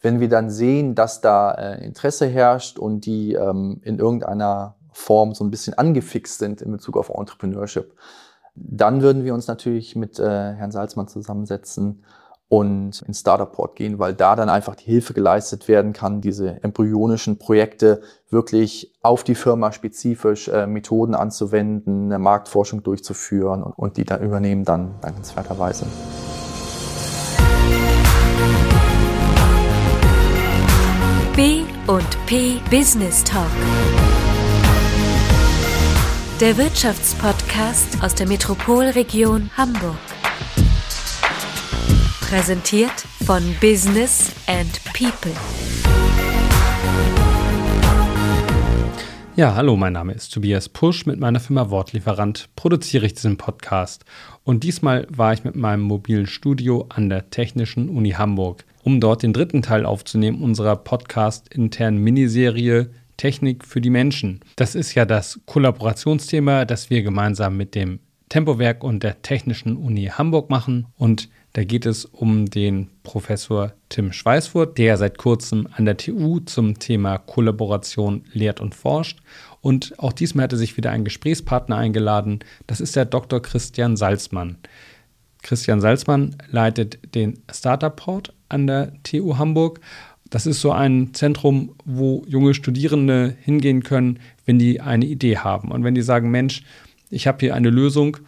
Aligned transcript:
wenn 0.00 0.20
wir 0.20 0.28
dann 0.28 0.50
sehen, 0.50 0.94
dass 0.94 1.20
da 1.20 1.52
äh, 1.52 1.84
Interesse 1.84 2.26
herrscht 2.26 2.78
und 2.78 3.06
die 3.06 3.34
ähm, 3.34 3.80
in 3.82 3.98
irgendeiner 3.98 4.76
Form 4.92 5.34
so 5.34 5.44
ein 5.44 5.50
bisschen 5.50 5.74
angefixt 5.74 6.38
sind 6.38 6.62
in 6.62 6.72
Bezug 6.72 6.96
auf 6.96 7.10
Entrepreneurship, 7.10 7.94
dann 8.54 9.02
würden 9.02 9.24
wir 9.24 9.34
uns 9.34 9.46
natürlich 9.46 9.96
mit 9.96 10.18
äh, 10.18 10.24
Herrn 10.24 10.72
Salzmann 10.72 11.08
zusammensetzen 11.08 12.04
und 12.48 13.02
in 13.02 13.14
Startup-Port 13.14 13.76
gehen, 13.76 14.00
weil 14.00 14.12
da 14.12 14.34
dann 14.34 14.48
einfach 14.48 14.74
die 14.74 14.86
Hilfe 14.86 15.14
geleistet 15.14 15.68
werden 15.68 15.92
kann, 15.92 16.20
diese 16.20 16.62
embryonischen 16.64 17.38
Projekte 17.38 18.00
wirklich 18.28 18.92
auf 19.02 19.22
die 19.22 19.36
Firma 19.36 19.70
spezifisch 19.70 20.48
äh, 20.48 20.66
Methoden 20.66 21.14
anzuwenden, 21.14 22.06
eine 22.06 22.18
Marktforschung 22.18 22.82
durchzuführen 22.82 23.62
und, 23.62 23.78
und 23.78 23.96
die 23.98 24.04
dann 24.04 24.22
übernehmen 24.22 24.64
dann 24.64 24.96
dankenswerterweise. 25.00 25.86
B 31.36 31.62
und 31.86 32.26
P 32.26 32.56
Business 32.70 33.22
Talk. 33.22 33.46
Der 36.40 36.56
Wirtschaftspodcast 36.58 38.02
aus 38.02 38.16
der 38.16 38.26
Metropolregion 38.26 39.48
Hamburg. 39.56 39.96
Präsentiert 42.20 43.04
von 43.24 43.42
Business 43.60 44.32
and 44.48 44.80
People. 44.92 45.32
Ja, 49.36 49.54
hallo, 49.54 49.76
mein 49.76 49.92
Name 49.92 50.12
ist 50.12 50.34
Tobias 50.34 50.68
Pusch. 50.68 51.06
Mit 51.06 51.20
meiner 51.20 51.40
Firma 51.40 51.70
Wortlieferant 51.70 52.50
produziere 52.56 53.06
ich 53.06 53.14
diesen 53.14 53.36
Podcast. 53.36 54.04
Und 54.42 54.64
diesmal 54.64 55.06
war 55.08 55.32
ich 55.32 55.44
mit 55.44 55.54
meinem 55.54 55.82
mobilen 55.82 56.26
Studio 56.26 56.86
an 56.88 57.08
der 57.08 57.30
Technischen 57.30 57.88
Uni 57.88 58.10
Hamburg, 58.10 58.64
um 58.82 59.00
dort 59.00 59.22
den 59.22 59.32
dritten 59.32 59.62
Teil 59.62 59.84
aufzunehmen 59.84 60.42
unserer 60.42 60.76
podcast-internen 60.76 62.02
Miniserie 62.02 62.90
Technik 63.16 63.66
für 63.66 63.82
die 63.82 63.90
Menschen. 63.90 64.40
Das 64.56 64.74
ist 64.74 64.94
ja 64.94 65.04
das 65.04 65.40
Kollaborationsthema, 65.44 66.64
das 66.64 66.88
wir 66.88 67.02
gemeinsam 67.02 67.56
mit 67.56 67.74
dem 67.74 68.00
Tempowerk 68.30 68.82
und 68.82 69.02
der 69.02 69.20
Technischen 69.20 69.76
Uni 69.76 70.06
Hamburg 70.06 70.48
machen. 70.48 70.86
Und 70.96 71.28
da 71.52 71.64
geht 71.64 71.84
es 71.84 72.06
um 72.06 72.46
den 72.46 72.88
Professor 73.02 73.74
Tim 73.90 74.12
Schweißfurt, 74.12 74.78
der 74.78 74.96
seit 74.96 75.18
kurzem 75.18 75.68
an 75.72 75.84
der 75.84 75.98
TU 75.98 76.38
zum 76.40 76.78
Thema 76.78 77.18
Kollaboration 77.18 78.24
lehrt 78.32 78.60
und 78.60 78.74
forscht. 78.74 79.20
Und 79.60 79.98
auch 79.98 80.12
diesmal 80.12 80.44
hat 80.44 80.52
er 80.52 80.58
sich 80.58 80.78
wieder 80.78 80.90
einen 80.90 81.04
Gesprächspartner 81.04 81.76
eingeladen. 81.76 82.38
Das 82.66 82.80
ist 82.80 82.96
der 82.96 83.04
Dr. 83.04 83.42
Christian 83.42 83.96
Salzmann. 83.98 84.56
Christian 85.42 85.80
Salzmann 85.80 86.36
leitet 86.50 87.14
den 87.14 87.42
Startup 87.50 87.94
Port 87.94 88.32
an 88.50 88.66
der 88.66 88.92
TU 89.02 89.38
Hamburg. 89.38 89.80
Das 90.28 90.46
ist 90.46 90.60
so 90.60 90.70
ein 90.70 91.12
Zentrum, 91.12 91.74
wo 91.84 92.24
junge 92.28 92.54
Studierende 92.54 93.34
hingehen 93.40 93.82
können, 93.82 94.20
wenn 94.46 94.58
die 94.58 94.80
eine 94.80 95.06
Idee 95.06 95.38
haben. 95.38 95.70
Und 95.72 95.82
wenn 95.82 95.94
die 95.94 96.02
sagen, 96.02 96.30
Mensch, 96.30 96.62
ich 97.10 97.26
habe 97.26 97.38
hier 97.40 97.54
eine 97.54 97.70
Lösung, 97.70 98.18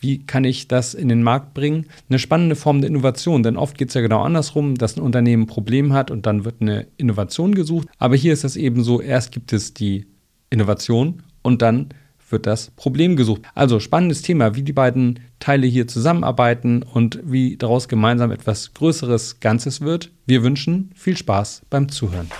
wie 0.00 0.18
kann 0.18 0.44
ich 0.44 0.68
das 0.68 0.94
in 0.94 1.08
den 1.08 1.22
Markt 1.22 1.54
bringen? 1.54 1.86
Eine 2.08 2.18
spannende 2.18 2.54
Form 2.54 2.80
der 2.80 2.90
Innovation, 2.90 3.42
denn 3.42 3.56
oft 3.56 3.78
geht 3.78 3.88
es 3.88 3.94
ja 3.94 4.02
genau 4.02 4.22
andersrum, 4.22 4.74
dass 4.74 4.96
ein 4.96 5.02
Unternehmen 5.02 5.44
ein 5.44 5.46
Problem 5.46 5.92
hat 5.94 6.10
und 6.10 6.26
dann 6.26 6.44
wird 6.44 6.56
eine 6.60 6.86
Innovation 6.98 7.54
gesucht. 7.54 7.88
Aber 7.98 8.16
hier 8.16 8.32
ist 8.32 8.44
es 8.44 8.56
eben 8.56 8.82
so, 8.82 9.00
erst 9.00 9.32
gibt 9.32 9.52
es 9.54 9.72
die 9.72 10.06
Innovation 10.50 11.22
und 11.42 11.62
dann 11.62 11.88
wird 12.28 12.46
das 12.46 12.70
Problem 12.70 13.16
gesucht. 13.16 13.42
Also 13.54 13.80
spannendes 13.80 14.22
Thema, 14.22 14.54
wie 14.54 14.62
die 14.62 14.72
beiden 14.72 15.20
Teile 15.38 15.66
hier 15.66 15.86
zusammenarbeiten 15.86 16.82
und 16.82 17.20
wie 17.24 17.56
daraus 17.56 17.88
gemeinsam 17.88 18.30
etwas 18.30 18.74
Größeres 18.74 19.40
Ganzes 19.40 19.80
wird. 19.80 20.10
Wir 20.26 20.42
wünschen 20.42 20.90
viel 20.94 21.16
Spaß 21.16 21.62
beim 21.70 21.88
Zuhören. 21.88 22.30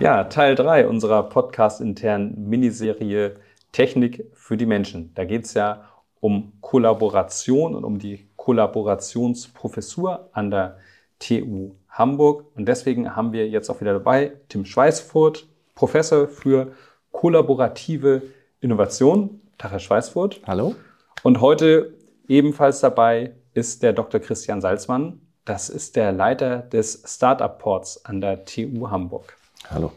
Ja, 0.00 0.24
Teil 0.24 0.54
3 0.54 0.88
unserer 0.88 1.24
podcast-internen 1.24 2.48
Miniserie 2.48 3.36
Technik 3.72 4.24
für 4.32 4.56
die 4.56 4.66
Menschen. 4.66 5.12
Da 5.14 5.24
geht 5.24 5.44
es 5.44 5.54
ja 5.54 5.84
um 6.20 6.52
Kollaboration 6.60 7.74
und 7.74 7.84
um 7.84 7.98
die 7.98 8.26
Kollaborationsprofessur 8.36 10.30
an 10.32 10.50
der 10.50 10.78
TU 11.18 11.72
Hamburg. 11.90 12.46
Und 12.54 12.66
deswegen 12.66 13.14
haben 13.14 13.32
wir 13.32 13.48
jetzt 13.48 13.68
auch 13.68 13.80
wieder 13.80 13.92
dabei 13.92 14.32
Tim 14.48 14.64
Schweißfurt, 14.64 15.49
Professor 15.80 16.28
für 16.28 16.72
kollaborative 17.10 18.20
Innovation. 18.60 19.40
Tag, 19.56 19.70
Herr 19.70 19.78
Schweißfurt. 19.78 20.42
Hallo. 20.46 20.74
Und 21.22 21.40
heute 21.40 21.94
ebenfalls 22.28 22.80
dabei 22.80 23.34
ist 23.54 23.82
der 23.82 23.94
Dr. 23.94 24.20
Christian 24.20 24.60
Salzmann. 24.60 25.22
Das 25.46 25.70
ist 25.70 25.96
der 25.96 26.12
Leiter 26.12 26.58
des 26.58 27.02
Startup 27.06 27.58
Ports 27.58 28.04
an 28.04 28.20
der 28.20 28.44
TU 28.44 28.90
Hamburg. 28.90 29.34
Hallo. 29.70 29.90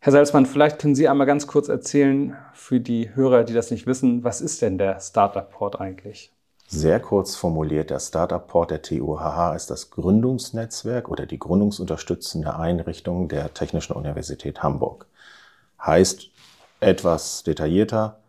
Herr 0.00 0.12
Salzmann, 0.12 0.44
vielleicht 0.44 0.78
können 0.78 0.94
Sie 0.94 1.08
einmal 1.08 1.26
ganz 1.26 1.46
kurz 1.46 1.70
erzählen 1.70 2.36
für 2.52 2.78
die 2.78 3.14
Hörer, 3.14 3.44
die 3.44 3.54
das 3.54 3.70
nicht 3.70 3.86
wissen, 3.86 4.22
was 4.22 4.42
ist 4.42 4.60
denn 4.60 4.76
der 4.76 5.00
Startup 5.00 5.50
Port 5.50 5.80
eigentlich? 5.80 6.30
Sehr 6.72 7.00
kurz 7.00 7.34
formuliert, 7.34 7.90
der 7.90 7.98
Startup 7.98 8.46
Port 8.46 8.70
der 8.70 8.80
TUHH 8.80 9.56
ist 9.56 9.70
das 9.70 9.90
Gründungsnetzwerk 9.90 11.08
oder 11.08 11.26
die 11.26 11.40
gründungsunterstützende 11.40 12.54
Einrichtung 12.54 13.28
der 13.28 13.52
Technischen 13.52 13.94
Universität 13.94 14.62
Hamburg. 14.62 15.08
Heißt 15.84 16.30
etwas 16.78 17.42
detaillierter, 17.42 18.20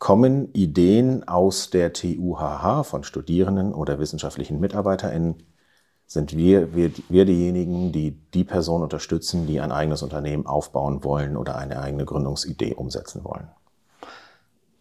kommen 0.00 0.52
Ideen 0.54 1.22
aus 1.28 1.70
der 1.70 1.92
TUHH 1.92 2.82
von 2.82 3.04
Studierenden 3.04 3.74
oder 3.74 4.00
wissenschaftlichen 4.00 4.58
MitarbeiterInnen 4.58 5.44
sind 6.08 6.36
wir, 6.36 6.74
wir, 6.74 6.90
wir 7.08 7.26
diejenigen, 7.26 7.92
die 7.92 8.10
die 8.10 8.44
Person 8.44 8.82
unterstützen, 8.82 9.46
die 9.46 9.60
ein 9.60 9.70
eigenes 9.70 10.02
Unternehmen 10.02 10.46
aufbauen 10.46 11.04
wollen 11.04 11.36
oder 11.36 11.54
eine 11.54 11.80
eigene 11.80 12.06
Gründungsidee 12.06 12.74
umsetzen 12.74 13.22
wollen. 13.22 13.46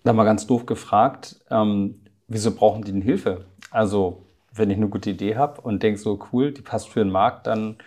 Da 0.04 0.14
mal 0.14 0.26
ganz 0.26 0.48
doof 0.48 0.66
gefragt, 0.66 1.40
ähm, 1.52 2.03
wieso 2.34 2.52
brauchen 2.52 2.84
die 2.84 2.92
denn 2.92 3.02
Hilfe? 3.02 3.46
Also, 3.72 4.24
wenn 4.54 4.70
ich 4.70 4.78
eine 4.78 4.90
gute 4.90 5.12
Idee 5.12 5.36
habe 5.36 5.62
und 5.62 5.82
denke 5.82 6.00
so, 6.00 6.20
cool, 6.32 6.52
die 6.52 6.62
passt 6.62 6.90
für 6.90 7.00
den 7.00 7.12
Markt, 7.12 7.48
dann 7.48 7.78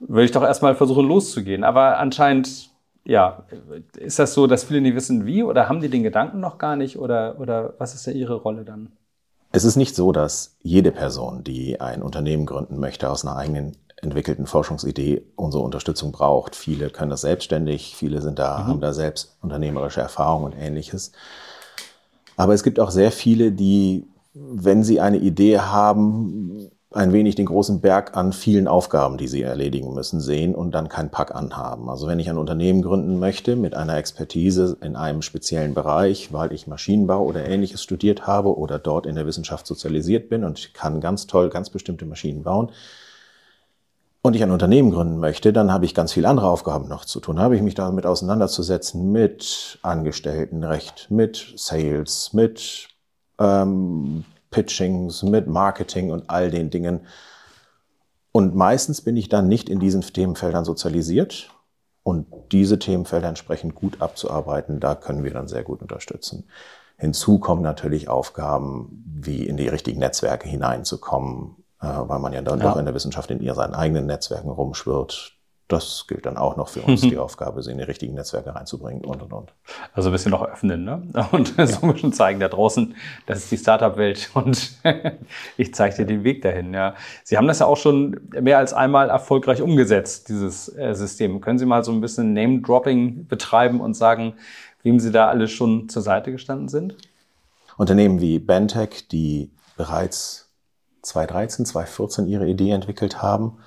würde 0.00 0.24
ich 0.24 0.32
doch 0.32 0.42
erstmal 0.42 0.74
versuchen 0.74 1.06
loszugehen. 1.06 1.64
Aber 1.64 1.98
anscheinend, 1.98 2.70
ja, 3.04 3.44
ist 3.96 4.18
das 4.18 4.34
so, 4.34 4.46
dass 4.46 4.64
viele 4.64 4.80
nicht 4.80 4.96
wissen, 4.96 5.26
wie 5.26 5.42
oder 5.42 5.68
haben 5.68 5.80
die 5.80 5.88
den 5.88 6.02
Gedanken 6.02 6.40
noch 6.40 6.58
gar 6.58 6.76
nicht 6.76 6.98
oder, 6.98 7.38
oder 7.38 7.74
was 7.78 7.94
ist 7.94 8.06
ja 8.06 8.12
ihre 8.12 8.34
Rolle 8.34 8.64
dann? 8.64 8.92
Es 9.52 9.64
ist 9.64 9.76
nicht 9.76 9.94
so, 9.94 10.12
dass 10.12 10.56
jede 10.62 10.90
Person, 10.92 11.44
die 11.44 11.80
ein 11.80 12.02
Unternehmen 12.02 12.46
gründen 12.46 12.80
möchte, 12.80 13.10
aus 13.10 13.24
einer 13.24 13.36
eigenen 13.36 13.76
entwickelten 14.02 14.46
Forschungsidee 14.46 15.22
unsere 15.36 15.62
Unterstützung 15.62 16.10
braucht. 16.10 16.56
Viele 16.56 16.90
können 16.90 17.10
das 17.10 17.20
selbstständig, 17.20 17.94
viele 17.94 18.20
sind 18.20 18.38
da, 18.38 18.58
mhm. 18.58 18.66
haben 18.66 18.80
da 18.80 18.92
selbst 18.92 19.36
unternehmerische 19.42 20.00
Erfahrung 20.00 20.44
und 20.44 20.54
ähnliches. 20.58 21.12
Aber 22.36 22.54
es 22.54 22.62
gibt 22.62 22.80
auch 22.80 22.90
sehr 22.90 23.12
viele, 23.12 23.52
die, 23.52 24.06
wenn 24.34 24.82
sie 24.82 25.00
eine 25.00 25.18
Idee 25.18 25.58
haben, 25.58 26.70
ein 26.94 27.12
wenig 27.12 27.34
den 27.34 27.46
großen 27.46 27.80
Berg 27.80 28.16
an 28.16 28.32
vielen 28.32 28.68
Aufgaben, 28.68 29.16
die 29.16 29.28
sie 29.28 29.42
erledigen 29.42 29.94
müssen, 29.94 30.20
sehen 30.20 30.54
und 30.54 30.72
dann 30.72 30.88
keinen 30.88 31.10
Pack 31.10 31.34
anhaben. 31.34 31.88
Also 31.88 32.06
wenn 32.06 32.20
ich 32.20 32.28
ein 32.28 32.38
Unternehmen 32.38 32.82
gründen 32.82 33.18
möchte 33.18 33.56
mit 33.56 33.74
einer 33.74 33.96
Expertise 33.96 34.76
in 34.82 34.96
einem 34.96 35.22
speziellen 35.22 35.74
Bereich, 35.74 36.32
weil 36.32 36.52
ich 36.52 36.66
Maschinenbau 36.66 37.24
oder 37.24 37.46
ähnliches 37.46 37.82
studiert 37.82 38.26
habe 38.26 38.56
oder 38.56 38.78
dort 38.78 39.06
in 39.06 39.14
der 39.14 39.26
Wissenschaft 39.26 39.66
sozialisiert 39.66 40.28
bin 40.28 40.44
und 40.44 40.74
kann 40.74 41.00
ganz 41.00 41.26
toll 41.26 41.48
ganz 41.48 41.70
bestimmte 41.70 42.04
Maschinen 42.04 42.42
bauen, 42.42 42.70
und 44.22 44.36
ich 44.36 44.42
ein 44.42 44.52
Unternehmen 44.52 44.92
gründen 44.92 45.18
möchte, 45.18 45.52
dann 45.52 45.72
habe 45.72 45.84
ich 45.84 45.94
ganz 45.94 46.12
viele 46.12 46.28
andere 46.28 46.48
Aufgaben 46.48 46.88
noch 46.88 47.04
zu 47.04 47.18
tun. 47.18 47.40
Habe 47.40 47.56
ich 47.56 47.62
mich 47.62 47.74
damit 47.74 48.06
auseinanderzusetzen 48.06 49.10
mit 49.10 49.80
Angestelltenrecht, 49.82 51.10
mit 51.10 51.54
Sales, 51.56 52.32
mit 52.32 52.88
ähm, 53.40 54.24
Pitchings, 54.52 55.24
mit 55.24 55.48
Marketing 55.48 56.12
und 56.12 56.30
all 56.30 56.52
den 56.52 56.70
Dingen. 56.70 57.00
Und 58.30 58.54
meistens 58.54 59.00
bin 59.00 59.16
ich 59.16 59.28
dann 59.28 59.48
nicht 59.48 59.68
in 59.68 59.80
diesen 59.80 60.02
Themenfeldern 60.02 60.64
sozialisiert. 60.64 61.50
Und 62.04 62.26
diese 62.50 62.78
Themenfelder 62.78 63.28
entsprechend 63.28 63.74
gut 63.74 64.00
abzuarbeiten, 64.00 64.80
da 64.80 64.94
können 64.94 65.22
wir 65.24 65.32
dann 65.32 65.48
sehr 65.48 65.62
gut 65.62 65.82
unterstützen. 65.82 66.48
Hinzu 66.96 67.38
kommen 67.38 67.62
natürlich 67.62 68.08
Aufgaben, 68.08 69.04
wie 69.20 69.46
in 69.46 69.56
die 69.56 69.68
richtigen 69.68 70.00
Netzwerke 70.00 70.48
hineinzukommen, 70.48 71.61
weil 71.82 72.18
man 72.18 72.32
ja 72.32 72.42
dann 72.42 72.60
ja. 72.60 72.70
doch 72.70 72.76
in 72.76 72.84
der 72.84 72.94
Wissenschaft 72.94 73.30
in 73.30 73.40
ihr 73.40 73.54
seinen 73.54 73.74
eigenen 73.74 74.06
Netzwerken 74.06 74.50
rumschwirrt 74.50 75.36
das 75.72 76.06
gilt 76.06 76.26
dann 76.26 76.36
auch 76.36 76.56
noch 76.56 76.68
für 76.68 76.82
uns, 76.82 77.00
die 77.00 77.16
Aufgabe, 77.18 77.62
sie 77.62 77.72
in 77.72 77.78
die 77.78 77.84
richtigen 77.84 78.14
Netzwerke 78.14 78.54
reinzubringen 78.54 79.04
und 79.04 79.22
und 79.22 79.32
und. 79.32 79.54
Also 79.94 80.10
ein 80.10 80.12
bisschen 80.12 80.30
noch 80.30 80.42
öffnen, 80.42 80.84
ne? 80.84 81.02
Und 81.32 81.56
ja. 81.56 81.66
so 81.66 81.82
ein 81.82 81.92
bisschen 81.92 82.12
zeigen 82.12 82.40
da 82.40 82.48
draußen, 82.48 82.94
das 83.26 83.38
ist 83.38 83.50
die 83.50 83.56
Startup-Welt 83.56 84.30
und 84.34 84.72
ich 85.56 85.74
zeige 85.74 85.96
dir 85.96 86.06
den 86.06 86.24
Weg 86.24 86.42
dahin, 86.42 86.74
ja. 86.74 86.94
Sie 87.24 87.36
haben 87.36 87.46
das 87.46 87.60
ja 87.60 87.66
auch 87.66 87.76
schon 87.76 88.20
mehr 88.40 88.58
als 88.58 88.74
einmal 88.74 89.08
erfolgreich 89.08 89.62
umgesetzt, 89.62 90.28
dieses 90.28 90.68
äh, 90.76 90.94
System. 90.94 91.40
Können 91.40 91.58
Sie 91.58 91.66
mal 91.66 91.84
so 91.84 91.92
ein 91.92 92.00
bisschen 92.00 92.32
Name-Dropping 92.34 93.26
betreiben 93.26 93.80
und 93.80 93.94
sagen, 93.94 94.34
wem 94.82 95.00
Sie 95.00 95.10
da 95.10 95.28
alle 95.28 95.48
schon 95.48 95.88
zur 95.88 96.02
Seite 96.02 96.32
gestanden 96.32 96.68
sind? 96.68 96.96
Unternehmen 97.78 98.20
wie 98.20 98.38
Bentech, 98.38 99.08
die 99.08 99.50
bereits 99.76 100.51
2013, 101.02 101.66
2014 101.66 102.26
ihre 102.26 102.46
Idee 102.46 102.70
entwickelt 102.70 103.22
haben 103.22 103.58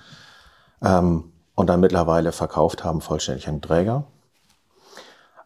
ähm, 0.84 1.32
und 1.56 1.68
dann 1.68 1.80
mittlerweile 1.80 2.32
verkauft 2.32 2.84
haben, 2.84 3.02
vollständig 3.02 3.48
an 3.48 3.62
Träger. 3.62 4.06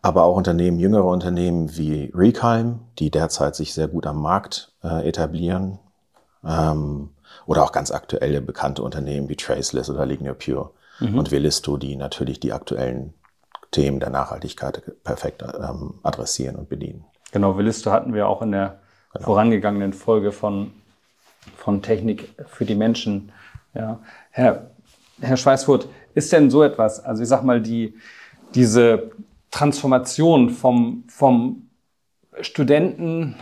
Aber 0.02 0.24
auch 0.24 0.36
Unternehmen, 0.36 0.80
jüngere 0.80 1.06
Unternehmen 1.06 1.76
wie 1.76 2.12
Recalm, 2.16 2.80
die 3.00 3.12
derzeit 3.12 3.56
sich 3.56 3.74
sehr 3.74 3.90
gut 3.90 4.08
am 4.08 4.22
Markt 4.22 4.72
äh, 4.84 5.08
etablieren. 5.08 5.80
Ähm, 6.46 7.10
oder 7.46 7.64
auch 7.64 7.72
ganz 7.72 7.92
aktuelle 7.92 8.42
bekannte 8.42 8.82
Unternehmen 8.84 9.28
wie 9.30 9.36
Traceless 9.36 9.90
oder 9.90 10.06
Lignio 10.06 10.34
Pure 10.34 10.72
mhm. 11.00 11.18
und 11.18 11.32
Velisto, 11.32 11.78
die 11.78 11.96
natürlich 11.96 12.40
die 12.40 12.54
aktuellen 12.54 13.14
Themen 13.72 14.00
der 14.00 14.10
Nachhaltigkeit 14.10 14.82
perfekt 15.04 15.44
ähm, 15.44 15.96
adressieren 16.04 16.56
und 16.56 16.70
bedienen. 16.70 17.06
Genau, 17.32 17.58
Velisto 17.58 17.92
hatten 17.92 18.14
wir 18.14 18.28
auch 18.28 18.42
in 18.42 18.52
der 18.52 18.80
genau. 19.14 19.26
vorangegangenen 19.26 19.94
Folge 19.94 20.32
von, 20.32 20.72
von 21.56 21.82
Technik 21.82 22.30
für 22.48 22.66
die 22.66 22.76
Menschen. 22.76 23.32
Ja. 23.74 24.00
Herr, 24.32 24.72
Herr 25.22 25.38
Schweißfurt, 25.38 25.88
ist 26.14 26.32
denn 26.32 26.50
so 26.50 26.64
etwas, 26.64 27.04
also 27.04 27.24
ich 27.24 27.30
sag 27.30 27.44
mal, 27.44 27.62
die, 27.62 27.96
diese 28.56 29.12
Transformation 29.52 30.50
vom, 30.50 31.04
vom 31.08 31.70
Studenten 32.42 33.36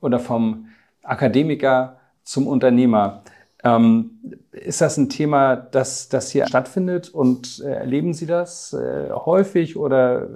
oder 0.00 0.18
vom 0.18 0.68
Akademiker 1.02 2.00
zum 2.22 2.46
Unternehmer, 2.46 3.22
ähm, 3.62 4.18
ist 4.52 4.80
das 4.80 4.96
ein 4.98 5.08
Thema, 5.08 5.56
das, 5.56 6.08
das 6.08 6.30
hier 6.30 6.46
stattfindet 6.46 7.08
und 7.08 7.62
äh, 7.64 7.72
erleben 7.72 8.12
Sie 8.12 8.26
das 8.26 8.74
äh, 8.74 9.10
häufig 9.10 9.76
oder 9.76 10.28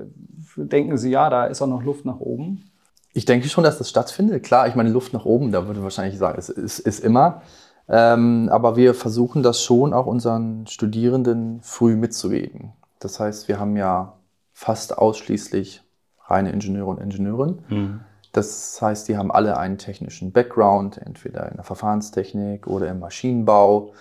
denken 0.57 0.97
Sie, 0.97 1.11
ja, 1.11 1.29
da 1.29 1.45
ist 1.45 1.61
auch 1.61 1.67
noch 1.67 1.83
Luft 1.83 2.05
nach 2.05 2.21
oben? 2.21 2.71
Ich 3.13 3.25
denke 3.25 3.49
schon, 3.49 3.65
dass 3.65 3.79
das 3.79 3.89
stattfindet. 3.89 4.45
Klar, 4.45 4.69
ich 4.69 4.75
meine, 4.75 4.91
Luft 4.91 5.13
nach 5.13 5.25
oben, 5.25 5.51
da 5.53 5.67
würde 5.67 5.81
ich 5.81 5.85
wahrscheinlich 5.85 6.19
sagen, 6.19 6.39
es 6.39 6.49
ist, 6.49 6.79
ist 6.79 7.01
immer. 7.01 7.43
Ähm, 7.89 8.49
aber 8.53 8.77
wir 8.77 8.95
versuchen 8.95 9.43
das 9.43 9.63
schon 9.63 9.95
auch 9.95 10.07
unseren 10.07 10.67
Studierenden 10.67 11.61
früh 11.63 11.97
mitzugeben. 11.97 12.73
Das 13.01 13.19
heißt, 13.19 13.49
wir 13.49 13.59
haben 13.59 13.77
ja 13.77 14.15
fast 14.53 14.99
ausschließlich 14.99 15.83
reine 16.27 16.53
Ingenieure 16.53 16.91
und 16.91 17.01
Ingenieurinnen. 17.01 17.65
Mhm. 17.69 18.01
Das 18.33 18.81
heißt, 18.81 19.09
die 19.09 19.17
haben 19.17 19.33
alle 19.33 19.57
einen 19.57 19.79
technischen 19.79 20.33
Background, 20.33 20.99
entweder 20.99 21.49
in 21.49 21.57
der 21.57 21.65
Verfahrenstechnik 21.65 22.67
oder 22.67 22.89
im 22.89 23.01
Maschinenbau, 23.01 23.95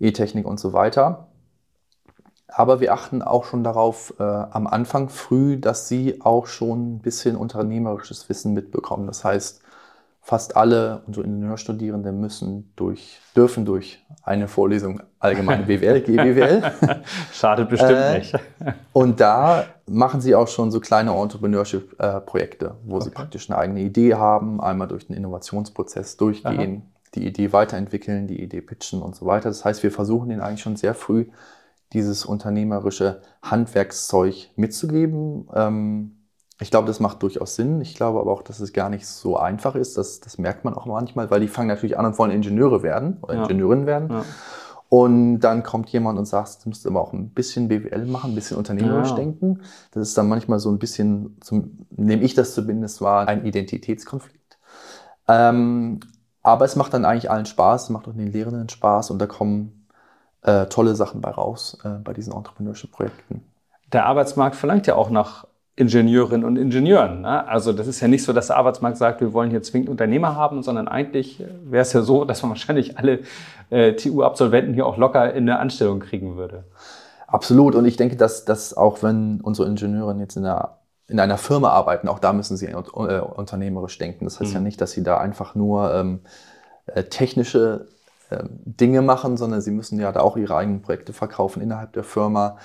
E-Technik 0.00 0.46
und 0.46 0.58
so 0.58 0.72
weiter. 0.72 1.28
Aber 2.56 2.80
wir 2.80 2.92
achten 2.92 3.20
auch 3.20 3.44
schon 3.44 3.64
darauf 3.64 4.14
äh, 4.20 4.22
am 4.22 4.68
Anfang 4.68 5.08
früh, 5.08 5.58
dass 5.58 5.88
sie 5.88 6.20
auch 6.20 6.46
schon 6.46 6.94
ein 6.94 6.98
bisschen 7.00 7.34
unternehmerisches 7.34 8.28
Wissen 8.28 8.54
mitbekommen. 8.54 9.08
Das 9.08 9.24
heißt, 9.24 9.60
fast 10.22 10.56
alle 10.56 11.02
unsere 11.08 11.26
Ingenieurstudierende 11.26 12.12
müssen 12.12 12.72
durch, 12.76 13.18
dürfen 13.36 13.64
durch 13.64 14.06
eine 14.22 14.46
Vorlesung 14.46 15.02
allgemeine 15.18 15.62
BWL, 15.66 16.00
GBWL. 16.00 16.72
Schadet 17.32 17.68
bestimmt 17.68 17.92
äh, 17.92 18.18
nicht. 18.18 18.34
und 18.92 19.18
da 19.18 19.64
machen 19.86 20.20
sie 20.20 20.36
auch 20.36 20.48
schon 20.48 20.70
so 20.70 20.78
kleine 20.78 21.10
Entrepreneurship-Projekte, 21.10 22.76
wo 22.84 22.96
okay. 22.96 23.04
sie 23.04 23.10
praktisch 23.10 23.50
eine 23.50 23.58
eigene 23.58 23.80
Idee 23.80 24.14
haben, 24.14 24.60
einmal 24.60 24.86
durch 24.86 25.08
den 25.08 25.16
Innovationsprozess 25.16 26.16
durchgehen, 26.16 26.82
Aha. 26.82 27.00
die 27.16 27.26
Idee 27.26 27.52
weiterentwickeln, 27.52 28.28
die 28.28 28.40
Idee 28.40 28.60
pitchen 28.60 29.02
und 29.02 29.16
so 29.16 29.26
weiter. 29.26 29.48
Das 29.48 29.64
heißt, 29.64 29.82
wir 29.82 29.90
versuchen 29.90 30.30
ihnen 30.30 30.40
eigentlich 30.40 30.62
schon 30.62 30.76
sehr 30.76 30.94
früh 30.94 31.26
dieses 31.94 32.26
unternehmerische 32.26 33.22
Handwerkszeug 33.42 34.50
mitzugeben. 34.56 35.48
Ähm, 35.54 36.16
ich 36.60 36.70
glaube, 36.70 36.86
das 36.86 37.00
macht 37.00 37.22
durchaus 37.22 37.56
Sinn. 37.56 37.80
Ich 37.80 37.94
glaube 37.94 38.20
aber 38.20 38.30
auch, 38.30 38.42
dass 38.42 38.60
es 38.60 38.72
gar 38.72 38.88
nicht 38.88 39.06
so 39.06 39.36
einfach 39.36 39.74
ist. 39.74 39.96
Das, 39.96 40.20
das 40.20 40.38
merkt 40.38 40.64
man 40.64 40.74
auch 40.74 40.86
manchmal, 40.86 41.30
weil 41.30 41.40
die 41.40 41.48
fangen 41.48 41.68
natürlich 41.68 41.98
an 41.98 42.06
und 42.06 42.18
wollen 42.18 42.30
Ingenieure 42.30 42.82
werden 42.82 43.18
oder 43.22 43.34
ja. 43.34 43.42
Ingenieurin 43.42 43.86
werden. 43.86 44.10
Ja. 44.10 44.24
Und 44.88 45.40
dann 45.40 45.62
kommt 45.62 45.88
jemand 45.88 46.18
und 46.18 46.26
sagt, 46.26 46.64
du 46.64 46.68
musst 46.68 46.86
aber 46.86 47.00
auch 47.00 47.12
ein 47.12 47.30
bisschen 47.30 47.68
BWL 47.68 48.06
machen, 48.06 48.32
ein 48.32 48.34
bisschen 48.34 48.56
unternehmerisch 48.56 49.10
ja. 49.10 49.16
denken. 49.16 49.62
Das 49.90 50.08
ist 50.08 50.16
dann 50.16 50.28
manchmal 50.28 50.60
so 50.60 50.70
ein 50.70 50.78
bisschen, 50.78 51.36
zum, 51.40 51.86
nehme 51.90 52.22
ich 52.22 52.34
das 52.34 52.54
zumindest 52.54 53.00
wahr, 53.00 53.26
ein 53.26 53.44
Identitätskonflikt. 53.44 54.58
Ähm, 55.26 56.00
aber 56.42 56.64
es 56.64 56.76
macht 56.76 56.94
dann 56.94 57.04
eigentlich 57.04 57.30
allen 57.30 57.46
Spaß, 57.46 57.84
es 57.84 57.90
macht 57.90 58.06
auch 58.06 58.12
den 58.12 58.30
Lehrenden 58.30 58.68
Spaß 58.68 59.10
und 59.10 59.18
da 59.18 59.26
kommen 59.26 59.83
äh, 60.44 60.66
tolle 60.66 60.94
Sachen 60.94 61.20
bei 61.20 61.30
raus 61.30 61.78
äh, 61.84 61.88
bei 62.02 62.12
diesen 62.12 62.32
Entrepreneurship-Projekten. 62.32 63.42
Der 63.92 64.06
Arbeitsmarkt 64.06 64.56
verlangt 64.56 64.86
ja 64.86 64.94
auch 64.94 65.10
nach 65.10 65.46
Ingenieurinnen 65.76 66.44
und 66.44 66.56
Ingenieuren. 66.56 67.22
Ne? 67.22 67.48
Also 67.48 67.72
das 67.72 67.88
ist 67.88 68.00
ja 68.00 68.06
nicht 68.06 68.22
so, 68.22 68.32
dass 68.32 68.46
der 68.46 68.56
Arbeitsmarkt 68.56 68.96
sagt, 68.96 69.20
wir 69.20 69.32
wollen 69.32 69.50
hier 69.50 69.62
zwingend 69.62 69.88
Unternehmer 69.88 70.36
haben, 70.36 70.62
sondern 70.62 70.86
eigentlich 70.86 71.42
wäre 71.64 71.82
es 71.82 71.92
ja 71.92 72.02
so, 72.02 72.24
dass 72.24 72.42
man 72.42 72.50
wahrscheinlich 72.52 72.96
alle 72.98 73.20
äh, 73.70 73.94
TU-Absolventen 73.94 74.74
hier 74.74 74.86
auch 74.86 74.96
locker 74.96 75.32
in 75.32 75.48
eine 75.48 75.58
Anstellung 75.58 76.00
kriegen 76.00 76.36
würde. 76.36 76.64
Absolut. 77.26 77.74
Und 77.74 77.86
ich 77.86 77.96
denke, 77.96 78.16
dass, 78.16 78.44
dass 78.44 78.76
auch 78.76 79.02
wenn 79.02 79.40
unsere 79.40 79.66
Ingenieure 79.66 80.14
jetzt 80.18 80.36
in 80.36 80.44
einer, 80.44 80.78
in 81.08 81.18
einer 81.18 81.38
Firma 81.38 81.70
arbeiten, 81.70 82.06
auch 82.06 82.20
da 82.20 82.32
müssen 82.32 82.56
sie 82.56 82.66
äh, 82.66 82.74
unternehmerisch 82.74 83.98
denken. 83.98 84.26
Das 84.26 84.38
heißt 84.38 84.50
mhm. 84.50 84.56
ja 84.56 84.60
nicht, 84.60 84.80
dass 84.80 84.92
sie 84.92 85.02
da 85.02 85.18
einfach 85.18 85.56
nur 85.56 85.92
ähm, 85.92 86.20
äh, 86.86 87.04
technische 87.04 87.88
Dinge 88.64 89.02
machen, 89.02 89.36
sondern 89.36 89.60
sie 89.60 89.70
müssen 89.70 89.98
ja 90.00 90.12
da 90.12 90.20
auch 90.20 90.36
ihre 90.36 90.56
eigenen 90.56 90.82
Projekte 90.82 91.12
verkaufen 91.12 91.62
innerhalb 91.62 91.92
der 91.92 92.04
Firma. 92.04 92.56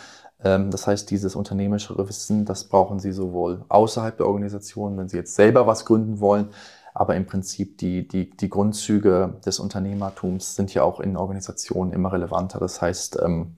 Ähm, 0.43 0.71
das 0.71 0.87
heißt, 0.87 1.09
dieses 1.11 1.35
unternehmerische 1.35 1.97
Wissen, 1.97 2.45
das 2.45 2.65
brauchen 2.65 2.99
Sie 2.99 3.11
sowohl 3.11 3.65
außerhalb 3.69 4.17
der 4.17 4.27
Organisation, 4.27 4.97
wenn 4.97 5.09
Sie 5.09 5.17
jetzt 5.17 5.35
selber 5.35 5.67
was 5.67 5.85
gründen 5.85 6.19
wollen, 6.19 6.49
aber 6.93 7.15
im 7.15 7.25
Prinzip 7.25 7.77
die, 7.77 8.07
die, 8.07 8.29
die 8.29 8.49
Grundzüge 8.49 9.35
des 9.45 9.59
Unternehmertums 9.59 10.55
sind 10.55 10.73
ja 10.73 10.83
auch 10.83 10.99
in 10.99 11.17
Organisationen 11.17 11.93
immer 11.93 12.11
relevanter. 12.11 12.59
Das 12.59 12.81
heißt, 12.81 13.19
ähm, 13.21 13.55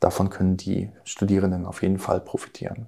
davon 0.00 0.30
können 0.30 0.56
die 0.56 0.90
Studierenden 1.04 1.66
auf 1.66 1.82
jeden 1.82 1.98
Fall 1.98 2.20
profitieren. 2.20 2.86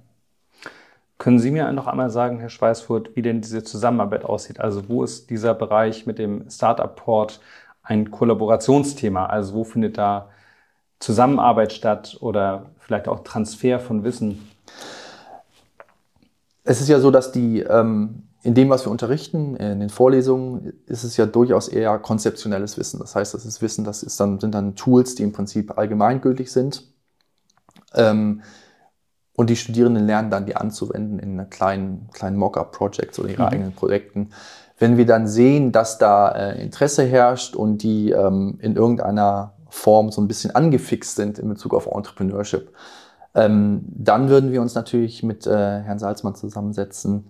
Können 1.17 1.39
Sie 1.39 1.51
mir 1.51 1.69
noch 1.73 1.87
einmal 1.87 2.09
sagen, 2.09 2.39
Herr 2.39 2.49
Schweißfurt, 2.49 3.15
wie 3.15 3.21
denn 3.21 3.41
diese 3.41 3.61
Zusammenarbeit 3.61 4.23
aussieht? 4.23 4.61
Also 4.61 4.87
wo 4.87 5.03
ist 5.03 5.29
dieser 5.29 5.53
Bereich 5.53 6.05
mit 6.05 6.17
dem 6.17 6.49
Startup-Port 6.49 7.41
ein 7.89 8.11
Kollaborationsthema? 8.11 9.25
Also 9.25 9.55
wo 9.55 9.63
findet 9.63 9.97
da 9.97 10.29
Zusammenarbeit 10.99 11.73
statt 11.73 12.17
oder 12.21 12.67
vielleicht 12.77 13.07
auch 13.07 13.23
Transfer 13.23 13.79
von 13.79 14.03
Wissen? 14.03 14.47
Es 16.63 16.81
ist 16.81 16.89
ja 16.89 16.99
so, 16.99 17.09
dass 17.09 17.31
die 17.31 17.61
ähm, 17.61 18.23
in 18.43 18.53
dem, 18.53 18.69
was 18.69 18.85
wir 18.85 18.91
unterrichten, 18.91 19.55
in 19.55 19.79
den 19.79 19.89
Vorlesungen, 19.89 20.71
ist 20.85 21.03
es 21.03 21.17
ja 21.17 21.25
durchaus 21.25 21.67
eher 21.67 21.97
konzeptionelles 21.97 22.77
Wissen. 22.77 22.99
Das 22.99 23.15
heißt, 23.15 23.33
das 23.33 23.45
ist 23.45 23.61
Wissen, 23.61 23.83
das 23.83 24.03
ist 24.03 24.19
dann, 24.19 24.39
sind 24.39 24.53
dann 24.53 24.75
Tools, 24.75 25.15
die 25.15 25.23
im 25.23 25.33
Prinzip 25.33 25.77
allgemeingültig 25.77 26.51
sind. 26.51 26.83
Ähm, 27.95 28.41
und 29.35 29.49
die 29.49 29.55
Studierenden 29.55 30.05
lernen 30.05 30.29
dann, 30.29 30.45
die 30.45 30.55
anzuwenden 30.55 31.17
in 31.19 31.49
kleinen, 31.49 32.09
kleinen 32.11 32.37
Mock-up-Projects 32.37 33.19
oder 33.19 33.29
ihre 33.29 33.43
mhm. 33.43 33.49
eigenen 33.49 33.73
Projekten. 33.73 34.29
Wenn 34.79 34.97
wir 34.97 35.05
dann 35.05 35.27
sehen, 35.27 35.71
dass 35.71 35.97
da 35.97 36.29
äh, 36.29 36.61
Interesse 36.61 37.03
herrscht 37.03 37.55
und 37.55 37.83
die 37.83 38.11
ähm, 38.11 38.57
in 38.61 38.75
irgendeiner 38.75 39.53
Form 39.69 40.11
so 40.11 40.21
ein 40.21 40.27
bisschen 40.27 40.55
angefixt 40.55 41.15
sind 41.15 41.37
in 41.37 41.49
Bezug 41.49 41.73
auf 41.73 41.85
Entrepreneurship, 41.85 42.73
ähm, 43.35 43.81
dann 43.85 44.29
würden 44.29 44.51
wir 44.51 44.61
uns 44.61 44.73
natürlich 44.75 45.21
mit 45.21 45.45
äh, 45.45 45.51
Herrn 45.51 45.99
Salzmann 45.99 46.35
zusammensetzen 46.35 47.29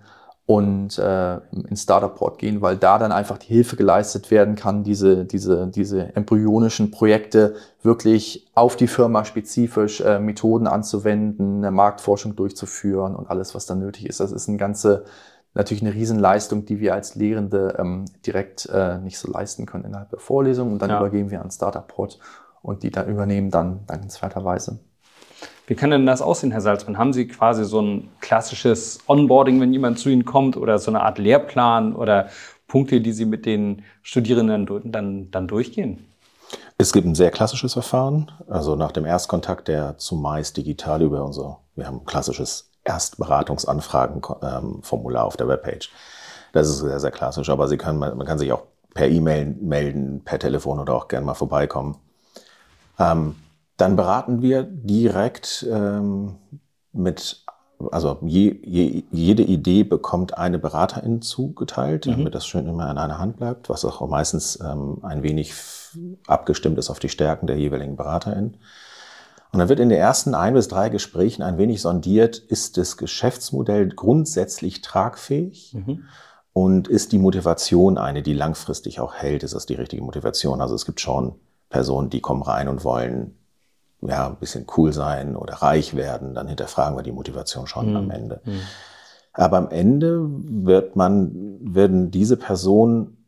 und 0.50 0.98
äh, 0.98 1.38
ins 1.70 1.84
Startup-Port 1.84 2.39
gehen, 2.39 2.62
weil 2.62 2.75
da 2.75 2.98
dann 2.98 3.12
einfach 3.12 3.38
die 3.38 3.53
Hilfe 3.53 3.75
geleistet 3.75 4.32
werden 4.32 4.56
kann, 4.56 4.84
diese, 4.84 5.25
diese, 5.25 5.68
diese 5.68 6.15
embryonischen 6.15 6.89
Projekte 6.89 7.53
wirklich 7.84 8.48
auf 8.56 8.75
die 8.75 8.88
Firma 8.88 9.25
spezifisch 9.25 10.01
äh, 10.01 10.20
Methoden 10.20 10.65
anzuwenden, 10.65 11.58
eine 11.58 11.70
Marktforschung 11.70 12.36
durchzuführen 12.36 13.15
und 13.15 13.29
alles, 13.29 13.53
was 13.53 13.68
da 13.68 13.75
nötig 13.75 14.08
ist. 14.08 14.22
Das 14.22 14.32
ist 14.32 14.50
eine 14.50 14.58
ganze, 14.58 15.06
natürlich 15.53 15.84
eine 15.84 15.94
Riesenleistung, 15.94 16.65
die 16.65 16.79
wir 16.79 16.94
als 16.94 17.15
Lehrende 17.15 17.75
ähm, 17.79 18.06
direkt 18.25 18.68
äh, 18.68 18.98
nicht 19.00 19.18
so 19.18 19.32
leisten 19.32 19.65
können 19.65 19.86
innerhalb 19.86 20.10
der 20.10 20.20
Vorlesung. 20.20 20.74
Und 20.74 20.82
dann 20.82 20.89
ja. 20.89 21.00
übergeben 21.00 21.32
wir 21.32 21.41
an 21.41 21.51
Startup-Port 21.51 22.20
und 22.62 22.84
die 22.84 22.91
dann 22.91 23.08
übernehmen 23.08 23.51
dann 23.51 23.86
dankenswerterweise. 23.88 24.79
Wie 25.68 25.75
kann 25.75 25.91
denn 25.91 26.06
das 26.06 26.22
aussehen, 26.22 26.51
Herr 26.51 26.62
Salzmann? 26.62 26.98
Haben 26.98 27.13
Sie 27.13 27.27
quasi 27.27 27.63
so 27.63 27.82
ein 27.82 28.10
klassisches 28.22 29.00
Onboarding, 29.08 29.62
wenn 29.62 29.72
jemand 29.72 30.00
zu 30.00 30.10
Ihnen 30.10 30.25
kommt 30.25 30.58
oder 30.58 30.79
so 30.79 30.89
eine 30.89 31.01
Art 31.01 31.20
Lehrplan 31.20 31.96
oder 31.96 32.29
Punkte, 32.68 33.01
die 33.01 33.13
Sie 33.13 33.25
mit 33.25 33.46
den 33.46 33.84
Studierenden 34.01 34.91
dann, 34.91 35.29
dann 35.32 35.48
durchgehen? 35.48 36.06
Es 36.79 36.94
gibt 36.94 37.06
ein 37.06 37.15
sehr 37.15 37.29
klassisches 37.29 37.74
Verfahren. 37.74 38.32
Also 38.48 38.75
nach 38.75 38.91
dem 38.91 39.06
Erstkontakt, 39.06 39.68
der 39.68 39.98
zumeist 39.98 40.58
digital 40.58 41.01
über 41.01 41.24
unser, 41.24 41.60
wir 41.75 41.86
haben 41.86 42.00
ein 42.00 42.06
klassisches 42.06 42.68
Erstberatungsanfragenformular 42.89 45.24
auf 45.24 45.38
der 45.38 45.48
Webpage. 45.48 45.91
Das 46.51 46.67
ist 46.67 46.79
sehr, 46.79 47.00
sehr 47.00 47.12
klassisch. 47.12 47.50
Aber 47.50 47.67
Sie 47.67 47.77
können, 47.77 48.00
man 48.00 48.25
kann 48.25 48.39
sich 48.39 48.51
auch 48.51 48.63
per 48.96 49.08
E-Mail 49.08 49.55
melden, 49.62 50.24
per 50.25 50.39
Telefon 50.39 50.79
oder 50.79 50.96
auch 50.96 51.08
gerne 51.08 51.25
mal 51.25 51.36
vorbeikommen. 51.36 51.98
Ähm, 52.98 53.36
dann 53.77 53.96
beraten 53.96 54.41
wir 54.41 54.63
direkt 54.63 55.65
ähm, 55.69 56.38
mit 56.91 57.46
also 57.91 58.17
je, 58.24 58.60
je, 58.65 59.05
jede 59.10 59.43
Idee 59.43 59.84
bekommt 59.84 60.38
eine 60.38 60.60
Beraterin 60.60 61.22
zugeteilt, 61.22 62.08
damit 62.08 62.25
mhm. 62.25 62.31
das 62.31 62.46
schön 62.46 62.67
immer 62.67 62.91
in 62.91 62.98
einer 62.98 63.19
Hand 63.19 63.38
bleibt, 63.38 63.69
was 63.69 63.86
auch 63.86 64.05
meistens 64.05 64.60
ähm, 64.62 64.98
ein 65.01 65.24
wenig 65.24 65.53
abgestimmt 66.27 66.77
ist 66.77 66.89
auf 66.89 67.00
die 67.00 67.08
Stärken 67.08 67.48
der 67.48 67.58
jeweiligen 67.58 67.96
Beraterin. 67.96 68.58
Und 69.51 69.60
dann 69.60 69.70
wird 69.70 69.79
in 69.79 69.89
den 69.89 69.98
ersten 69.98 70.36
ein 70.36 70.53
bis 70.53 70.68
drei 70.68 70.89
Gesprächen 70.89 71.41
ein 71.41 71.58
wenig 71.58 71.82
sondiert, 71.82 72.38
ist 72.38 72.77
das 72.77 72.98
Geschäftsmodell 72.98 73.89
grundsätzlich 73.89 74.82
tragfähig? 74.82 75.74
Mhm. 75.74 76.06
Und 76.53 76.88
ist 76.88 77.12
die 77.12 77.20
Motivation 77.20 77.98
eine, 77.98 78.22
die 78.22 78.34
langfristig 78.34 79.00
auch 79.00 79.13
hält? 79.15 79.44
Ist 79.44 79.56
das 79.56 79.65
die 79.65 79.75
richtige 79.75 80.03
Motivation? 80.03 80.62
Also 80.62 80.75
es 80.75 80.86
gibt 80.86 81.00
schon 81.00 81.36
Personen, 81.70 82.10
die 82.10 82.22
kommen 82.22 82.41
rein 82.41 82.68
und 82.68 82.84
wollen 82.84 83.36
ja, 84.01 84.27
ein 84.27 84.38
bisschen 84.38 84.65
cool 84.77 84.94
sein 84.94 85.36
oder 85.36 85.56
reich 85.56 85.96
werden, 85.96 86.34
dann 86.34 86.48
hinterfragen 86.48 86.98
wir 86.98 87.03
die 87.03 87.12
Motivation 87.12 87.68
schon 87.68 87.91
mhm. 87.91 87.98
am 87.98 88.12
Ende. 88.12 88.41
Mhm. 88.46 88.62
Aber 89.34 89.58
am 89.58 89.70
Ende 89.70 90.25
wird 90.25 90.96
man, 90.96 91.58
werden 91.62 92.12
diese 92.12 92.38
Personen 92.38 93.18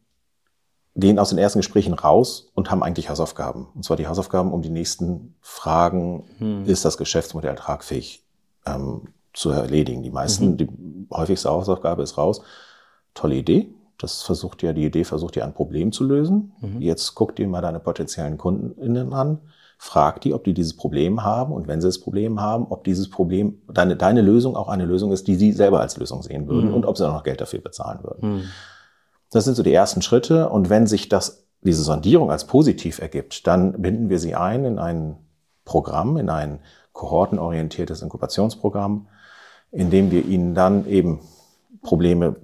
gehen 1.02 1.20
aus 1.20 1.30
den 1.30 1.38
ersten 1.38 1.60
Gesprächen 1.60 1.94
raus 1.94 2.52
und 2.54 2.72
haben 2.72 2.84
eigentlich 2.84 3.10
Hausaufgaben. 3.10 3.68
Und 3.76 3.84
zwar 3.84 3.98
die 3.98 4.08
Hausaufgaben, 4.08 4.54
um 4.54 4.62
die 4.62 4.70
nächsten 4.70 5.36
Fragen, 5.42 6.24
mhm. 6.40 6.66
ist 6.66 6.86
das 6.86 6.98
Geschäftsmodell 6.98 7.56
tragfähig 7.56 8.24
ähm, 8.66 9.10
zu 9.34 9.50
erledigen. 9.50 10.04
Die 10.04 10.12
meisten, 10.12 10.52
mhm. 10.52 10.58
die 10.58 10.70
häufigste 11.12 11.50
Hausaufgabe 11.50 12.04
ist 12.04 12.18
raus. 12.18 12.42
Tolle 13.14 13.36
Idee. 13.36 13.74
Das 13.98 14.24
versucht 14.24 14.64
ja, 14.64 14.74
die 14.74 14.86
Idee 14.86 15.04
versucht 15.04 15.36
ja 15.36 15.44
ein 15.44 15.54
Problem 15.54 15.92
zu 15.92 16.06
lösen. 16.06 16.54
Mhm. 16.62 16.82
Jetzt 16.82 17.14
guck 17.16 17.36
dir 17.36 17.48
mal 17.48 17.62
deine 17.62 17.80
potenziellen 17.80 18.38
KundenInnen 18.38 19.14
an 19.14 19.42
frag 19.84 20.22
die, 20.22 20.36
ob 20.36 20.44
die 20.44 20.54
dieses 20.54 20.76
Problem 20.76 21.24
haben 21.24 21.52
und 21.52 21.68
wenn 21.68 21.82
sie 21.82 21.88
das 21.88 22.00
Problem 22.00 22.40
haben, 22.40 22.68
ob 22.70 22.84
dieses 22.84 23.10
Problem, 23.10 23.64
deine, 23.68 23.96
deine 23.96 24.22
Lösung 24.22 24.56
auch 24.56 24.68
eine 24.68 24.86
Lösung 24.86 25.12
ist, 25.12 25.28
die 25.28 25.34
sie 25.34 25.52
selber 25.54 25.80
als 25.80 25.98
Lösung 25.98 26.22
sehen 26.22 26.48
würden 26.48 26.70
mhm. 26.70 26.76
und 26.76 26.86
ob 26.86 27.00
sie 27.00 27.08
auch 27.08 27.14
noch 27.14 27.24
Geld 27.24 27.42
dafür 27.42 27.62
bezahlen 27.62 28.04
würden. 28.04 28.52
Das 29.32 29.46
sind 29.46 29.56
so 29.56 29.64
die 29.64 29.74
ersten 29.74 30.02
Schritte. 30.02 30.50
Und 30.50 30.70
wenn 30.70 30.88
sich 30.88 31.10
das, 31.10 31.48
diese 31.62 31.84
Sondierung 31.84 32.32
als 32.32 32.46
positiv 32.46 33.00
ergibt, 33.00 33.48
dann 33.48 33.82
binden 33.82 34.10
wir 34.10 34.20
sie 34.20 34.36
ein 34.36 34.66
in 34.66 34.80
ein 34.80 35.18
Programm, 35.66 36.18
in 36.18 36.30
ein 36.30 36.60
kohortenorientiertes 36.94 38.02
Inkubationsprogramm, 38.02 39.08
in 39.72 39.90
dem 39.90 40.12
wir 40.12 40.26
ihnen 40.26 40.54
dann 40.54 40.86
eben 40.86 41.22
Probleme 41.82 42.36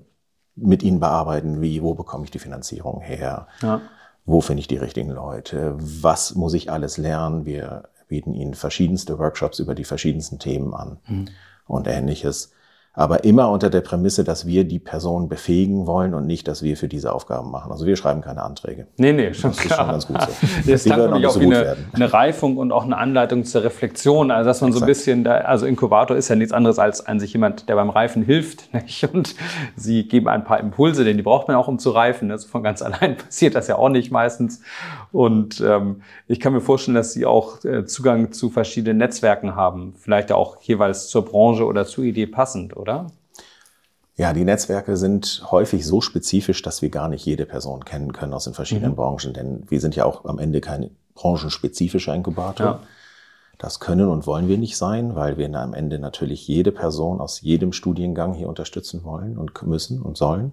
mit 0.56 0.82
ihnen 0.82 1.00
bearbeiten, 1.00 1.62
wie 1.62 1.84
wo 1.84 1.94
bekomme 1.94 2.24
ich 2.24 2.32
die 2.32 2.40
Finanzierung 2.40 3.02
her, 3.02 3.48
ja. 3.62 3.82
Wo 4.26 4.42
finde 4.42 4.60
ich 4.60 4.68
die 4.68 4.78
richtigen 4.78 5.12
Leute, 5.12 5.76
was 5.78 6.36
muss 6.36 6.54
ich 6.54 6.70
alles 6.70 6.98
lernen. 6.98 7.46
Wir 7.46 7.88
bieten 8.10 8.34
ihnen 8.34 8.56
verschiedenste 8.56 9.18
Workshops 9.20 9.60
über 9.60 9.74
die 9.74 9.86
verschiedensten 9.86 10.38
Themen 10.38 10.74
an 10.74 11.00
mhm. 11.08 11.30
und 11.66 11.88
ähnliches 11.88 12.52
aber 12.98 13.24
immer 13.26 13.52
unter 13.52 13.70
der 13.70 13.82
Prämisse, 13.82 14.24
dass 14.24 14.48
wir 14.48 14.64
die 14.64 14.80
Person 14.80 15.30
befähigen 15.30 15.86
wollen 15.86 16.16
und 16.16 16.26
nicht, 16.26 16.48
dass 16.48 16.64
wir 16.64 16.76
für 16.76 16.88
diese 16.88 17.14
Aufgaben 17.14 17.52
machen. 17.52 17.72
Also 17.72 17.86
wir 17.86 17.96
schreiben 17.96 18.22
keine 18.22 18.42
Anträge. 18.42 18.88
Nee, 18.98 19.14
nee, 19.14 19.36
schon 19.36 19.52
das 19.52 19.60
klar. 19.60 19.96
ist 19.98 20.08
schon 20.08 20.16
ganz 20.16 20.30
gut 20.32 20.40
so. 20.40 20.48
Das 20.72 20.84
klingt 20.84 20.98
nämlich 20.98 21.28
auch 21.28 21.32
so 21.32 21.40
wie 21.40 21.46
eine, 21.46 21.78
eine, 21.94 22.12
Reifung 22.12 22.58
und 22.58 22.72
auch 22.72 22.86
eine 22.86 22.98
Anleitung 22.98 23.46
zur 23.46 23.64
Reflexion. 23.64 24.32
Also 24.32 24.48
dass 24.48 24.62
man 24.62 24.70
Exakt. 24.70 24.80
so 24.80 24.84
ein 24.84 24.88
bisschen, 24.88 25.24
da, 25.24 25.36
also 25.38 25.68
Inkubator 25.68 26.18
ist 26.18 26.30
ja 26.30 26.36
nichts 26.36 26.52
anderes 26.52 26.80
als 26.80 27.06
an 27.06 27.20
sich 27.20 27.34
jemand, 27.34 27.70
der 27.70 27.76
beim 27.76 27.92
Reifen 27.92 28.24
hilft. 28.24 28.74
Nicht? 28.74 29.08
Und 29.14 29.36
sie 29.76 30.08
geben 30.08 30.28
ein 30.28 30.44
paar 30.44 30.60
Impulse, 30.60 31.06
denn 31.06 31.18
die 31.18 31.24
braucht 31.24 31.48
man 31.48 31.56
auch, 31.56 31.68
um 31.68 31.78
zu 31.78 31.92
reifen. 31.92 32.32
Also 32.32 32.48
von 32.48 32.64
ganz 32.64 32.82
allein 32.88 33.16
passiert 33.16 33.54
das 33.54 33.68
ja 33.68 33.76
auch 33.76 33.90
nicht 33.90 34.12
meistens. 34.12 34.62
Und 35.12 35.62
ähm, 35.62 36.02
ich 36.28 36.40
kann 36.40 36.52
mir 36.52 36.62
vorstellen, 36.62 36.96
dass 36.96 37.14
sie 37.14 37.28
auch 37.28 37.64
äh, 37.64 37.86
Zugang 37.86 38.32
zu 38.32 38.50
verschiedenen 38.50 38.98
Netzwerken 38.98 39.56
haben. 39.56 39.94
Vielleicht 40.00 40.32
auch 40.32 40.60
jeweils 40.64 41.10
zur 41.10 41.26
Branche 41.26 41.64
oder 41.64 41.86
zur 41.86 42.04
Idee 42.04 42.26
passend, 42.26 42.76
oder? 42.76 42.87
Oder? 42.88 43.08
Ja, 44.16 44.34
die 44.34 44.46
Netzwerke 44.46 44.98
sind 44.98 45.44
häufig 45.52 45.86
so 45.86 46.02
spezifisch, 46.02 46.64
dass 46.64 46.82
wir 46.82 46.90
gar 46.90 47.08
nicht 47.08 47.24
jede 47.26 47.46
Person 47.46 47.86
kennen 47.86 48.14
können 48.14 48.34
aus 48.34 48.46
den 48.46 48.56
verschiedenen 48.56 48.92
mhm. 48.92 48.96
Branchen, 48.96 49.34
denn 49.34 49.64
wir 49.70 49.80
sind 49.80 49.96
ja 49.96 50.06
auch 50.06 50.26
am 50.26 50.40
Ende 50.40 50.60
kein 50.60 50.90
branchenspezifischer 51.14 52.16
Inkubator. 52.16 52.66
Ja. 52.66 52.80
Das 53.60 53.80
können 53.80 54.08
und 54.08 54.28
wollen 54.28 54.48
wir 54.48 54.58
nicht 54.58 54.78
sein, 54.78 55.16
weil 55.16 55.38
wir 55.38 55.54
am 55.56 55.74
Ende 55.74 56.00
natürlich 56.00 56.48
jede 56.48 56.72
Person 56.72 57.20
aus 57.20 57.42
jedem 57.42 57.74
Studiengang 57.74 58.34
hier 58.34 58.50
unterstützen 58.50 59.04
wollen 59.04 59.38
und 59.38 59.62
müssen 59.64 60.02
und 60.02 60.18
sollen. 60.18 60.52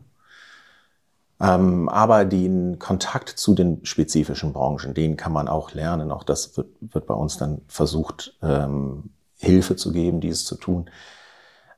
Ähm, 1.40 1.88
aber 1.88 2.24
den 2.24 2.78
Kontakt 2.78 3.28
zu 3.28 3.54
den 3.54 3.84
spezifischen 3.84 4.52
Branchen, 4.52 4.94
den 4.94 5.16
kann 5.16 5.32
man 5.32 5.48
auch 5.48 5.72
lernen. 5.72 6.10
Auch 6.10 6.22
das 6.22 6.56
wird, 6.56 6.68
wird 6.80 7.06
bei 7.06 7.14
uns 7.14 7.36
dann 7.36 7.60
versucht, 7.66 8.36
ähm, 8.42 9.10
Hilfe 9.36 9.76
zu 9.76 9.92
geben, 9.92 10.20
dieses 10.20 10.44
zu 10.44 10.56
tun. 10.56 10.88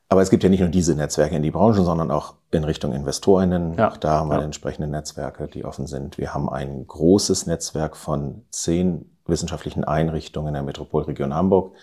Aber 0.08 0.22
es 0.22 0.30
gibt 0.30 0.44
ja 0.44 0.48
nicht 0.48 0.60
nur 0.60 0.68
diese 0.68 0.94
Netzwerke 0.94 1.34
in 1.34 1.42
die 1.42 1.50
Branchen, 1.50 1.84
sondern 1.84 2.10
auch 2.10 2.34
in 2.52 2.62
Richtung 2.62 2.92
InvestorInnen. 2.92 3.74
Ja, 3.74 3.90
auch 3.90 3.96
da 3.96 4.10
haben 4.20 4.30
wir 4.30 4.38
ja. 4.38 4.44
entsprechende 4.44 4.88
Netzwerke, 4.88 5.48
die 5.48 5.64
offen 5.64 5.86
sind. 5.86 6.16
Wir 6.16 6.32
haben 6.32 6.48
ein 6.48 6.86
großes 6.86 7.46
Netzwerk 7.46 7.96
von 7.96 8.44
zehn 8.50 9.10
wissenschaftlichen 9.26 9.82
Einrichtungen 9.82 10.48
in 10.48 10.54
der 10.54 10.62
Metropolregion 10.62 11.34
Hamburg, 11.34 11.74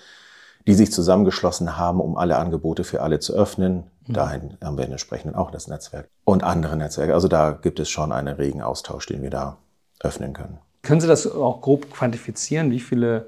die 0.65 0.73
sich 0.73 0.93
zusammengeschlossen 0.93 1.77
haben, 1.77 1.99
um 1.99 2.17
alle 2.17 2.37
Angebote 2.37 2.85
für 2.85 3.01
alle 3.01 3.19
zu 3.19 3.33
öffnen. 3.33 3.83
Mhm. 4.07 4.13
Dahin 4.13 4.57
haben 4.63 4.77
wir 4.77 4.85
entsprechend 4.85 5.35
auch 5.35 5.51
das 5.51 5.67
Netzwerk 5.67 6.07
und 6.23 6.45
andere 6.45 6.77
Netzwerke. 6.77 7.13
Also 7.13 7.27
da 7.27 7.51
gibt 7.51 7.81
es 7.81 7.89
schon 7.89 8.13
einen 8.13 8.35
regen 8.35 8.61
Austausch, 8.61 9.05
den 9.05 9.21
wir 9.21 9.31
da 9.31 9.57
öffnen 9.99 10.31
können. 10.31 10.59
Können 10.81 11.01
Sie 11.01 11.07
das 11.07 11.29
auch 11.29 11.61
grob 11.61 11.91
quantifizieren? 11.91 12.71
Wie 12.71 12.79
viele 12.79 13.27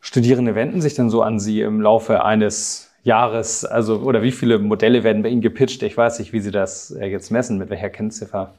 Studierende 0.00 0.54
wenden 0.56 0.80
sich 0.80 0.94
denn 0.94 1.10
so 1.10 1.22
an 1.22 1.38
Sie 1.40 1.60
im 1.60 1.80
Laufe 1.80 2.24
eines 2.24 2.85
Jahres, 3.06 3.64
also 3.64 3.98
oder 4.00 4.22
wie 4.22 4.32
viele 4.32 4.58
Modelle 4.58 5.04
werden 5.04 5.22
bei 5.22 5.28
Ihnen 5.28 5.40
gepitcht? 5.40 5.82
Ich 5.84 5.96
weiß 5.96 6.18
nicht, 6.18 6.32
wie 6.32 6.40
Sie 6.40 6.50
das 6.50 6.90
äh, 6.90 7.06
jetzt 7.06 7.30
messen, 7.30 7.56
mit 7.56 7.70
welcher 7.70 7.88
Kennziffer. 7.88 8.54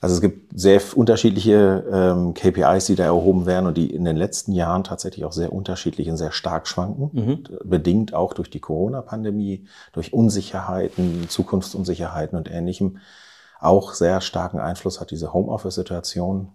Also 0.00 0.14
es 0.14 0.20
gibt 0.20 0.56
sehr 0.56 0.80
unterschiedliche 0.94 1.84
ähm, 1.92 2.32
KPIs, 2.32 2.86
die 2.86 2.94
da 2.94 3.06
erhoben 3.06 3.46
werden 3.46 3.66
und 3.66 3.76
die 3.76 3.92
in 3.92 4.04
den 4.04 4.16
letzten 4.16 4.52
Jahren 4.52 4.84
tatsächlich 4.84 5.24
auch 5.24 5.32
sehr 5.32 5.52
unterschiedlich 5.52 6.08
und 6.08 6.16
sehr 6.16 6.30
stark 6.30 6.68
schwanken, 6.68 7.10
mhm. 7.12 7.44
bedingt 7.68 8.14
auch 8.14 8.32
durch 8.32 8.48
die 8.48 8.60
Corona-Pandemie, 8.60 9.66
durch 9.92 10.12
Unsicherheiten, 10.12 11.28
Zukunftsunsicherheiten 11.28 12.38
und 12.38 12.48
ähnlichem. 12.48 12.98
Auch 13.58 13.94
sehr 13.94 14.20
starken 14.20 14.60
Einfluss 14.60 15.00
hat 15.00 15.10
diese 15.10 15.32
Homeoffice-Situation. 15.32 16.52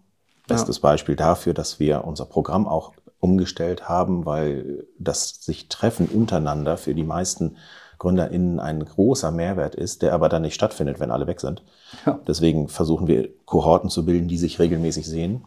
Bestes 0.47 0.77
ja. 0.77 0.81
Beispiel 0.81 1.17
dafür, 1.17 1.53
dass 1.53 1.81
wir 1.81 2.05
unser 2.05 2.25
Programm 2.25 2.65
auch 2.65 2.93
umgestellt 3.23 3.87
haben, 3.87 4.25
weil 4.25 4.85
das 4.99 5.43
sich 5.43 5.69
Treffen 5.69 6.07
untereinander 6.07 6.77
für 6.77 6.93
die 6.93 7.05
meisten 7.05 7.55
GründerInnen 7.97 8.59
ein 8.59 8.83
großer 8.83 9.31
Mehrwert 9.31 9.75
ist, 9.75 10.01
der 10.01 10.13
aber 10.13 10.27
dann 10.27 10.41
nicht 10.41 10.55
stattfindet, 10.55 10.99
wenn 10.99 11.09
alle 11.09 11.25
weg 11.25 11.39
sind. 11.39 11.63
Ja. 12.05 12.19
Deswegen 12.27 12.67
versuchen 12.67 13.07
wir 13.07 13.29
Kohorten 13.45 13.89
zu 13.89 14.03
bilden, 14.03 14.27
die 14.27 14.37
sich 14.37 14.59
regelmäßig 14.59 15.07
sehen. 15.07 15.45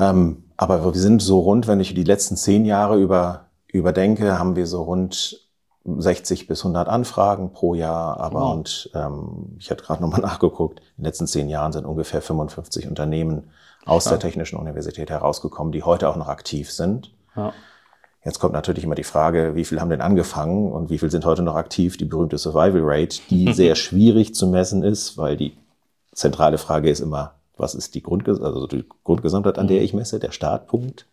Ähm, 0.00 0.44
aber 0.56 0.84
wir 0.84 1.00
sind 1.00 1.22
so 1.22 1.38
rund, 1.38 1.68
wenn 1.68 1.78
ich 1.78 1.94
die 1.94 2.04
letzten 2.04 2.36
zehn 2.36 2.64
Jahre 2.64 2.98
über, 2.98 3.46
überdenke, 3.68 4.40
haben 4.40 4.56
wir 4.56 4.66
so 4.66 4.82
rund 4.82 5.48
60 5.84 6.48
bis 6.48 6.60
100 6.62 6.88
Anfragen 6.88 7.52
pro 7.52 7.74
Jahr. 7.74 8.18
Aber 8.18 8.40
wow. 8.40 8.54
und 8.54 8.90
ähm, 8.94 9.56
ich 9.60 9.70
hatte 9.70 9.84
gerade 9.84 10.02
nochmal 10.02 10.20
nachgeguckt, 10.22 10.80
in 10.80 11.02
den 11.02 11.04
letzten 11.04 11.28
zehn 11.28 11.48
Jahren 11.48 11.72
sind 11.72 11.86
ungefähr 11.86 12.22
55 12.22 12.88
Unternehmen 12.88 13.50
aus 13.88 14.04
ja. 14.04 14.12
der 14.12 14.20
Technischen 14.20 14.58
Universität 14.58 15.10
herausgekommen, 15.10 15.72
die 15.72 15.82
heute 15.82 16.08
auch 16.08 16.16
noch 16.16 16.28
aktiv 16.28 16.70
sind. 16.70 17.12
Ja. 17.36 17.52
Jetzt 18.24 18.40
kommt 18.40 18.52
natürlich 18.52 18.84
immer 18.84 18.94
die 18.94 19.04
Frage, 19.04 19.54
wie 19.54 19.64
viel 19.64 19.80
haben 19.80 19.90
denn 19.90 20.00
angefangen 20.00 20.72
und 20.72 20.90
wie 20.90 20.98
viel 20.98 21.10
sind 21.10 21.24
heute 21.24 21.42
noch 21.42 21.54
aktiv? 21.54 21.96
Die 21.96 22.04
berühmte 22.04 22.36
Survival 22.36 22.82
Rate, 22.82 23.20
die 23.30 23.52
sehr 23.54 23.74
schwierig 23.74 24.34
zu 24.34 24.48
messen 24.48 24.82
ist, 24.82 25.16
weil 25.16 25.36
die 25.36 25.56
zentrale 26.12 26.58
Frage 26.58 26.90
ist 26.90 27.00
immer, 27.00 27.34
was 27.56 27.74
ist 27.74 27.94
die, 27.94 28.02
Grundges 28.02 28.40
also 28.40 28.66
die 28.66 28.84
Grundgesamtheit, 29.04 29.58
an 29.58 29.68
der 29.68 29.78
mhm. 29.78 29.84
ich 29.84 29.94
messe, 29.94 30.18
der 30.18 30.32
Startpunkt. 30.32 31.06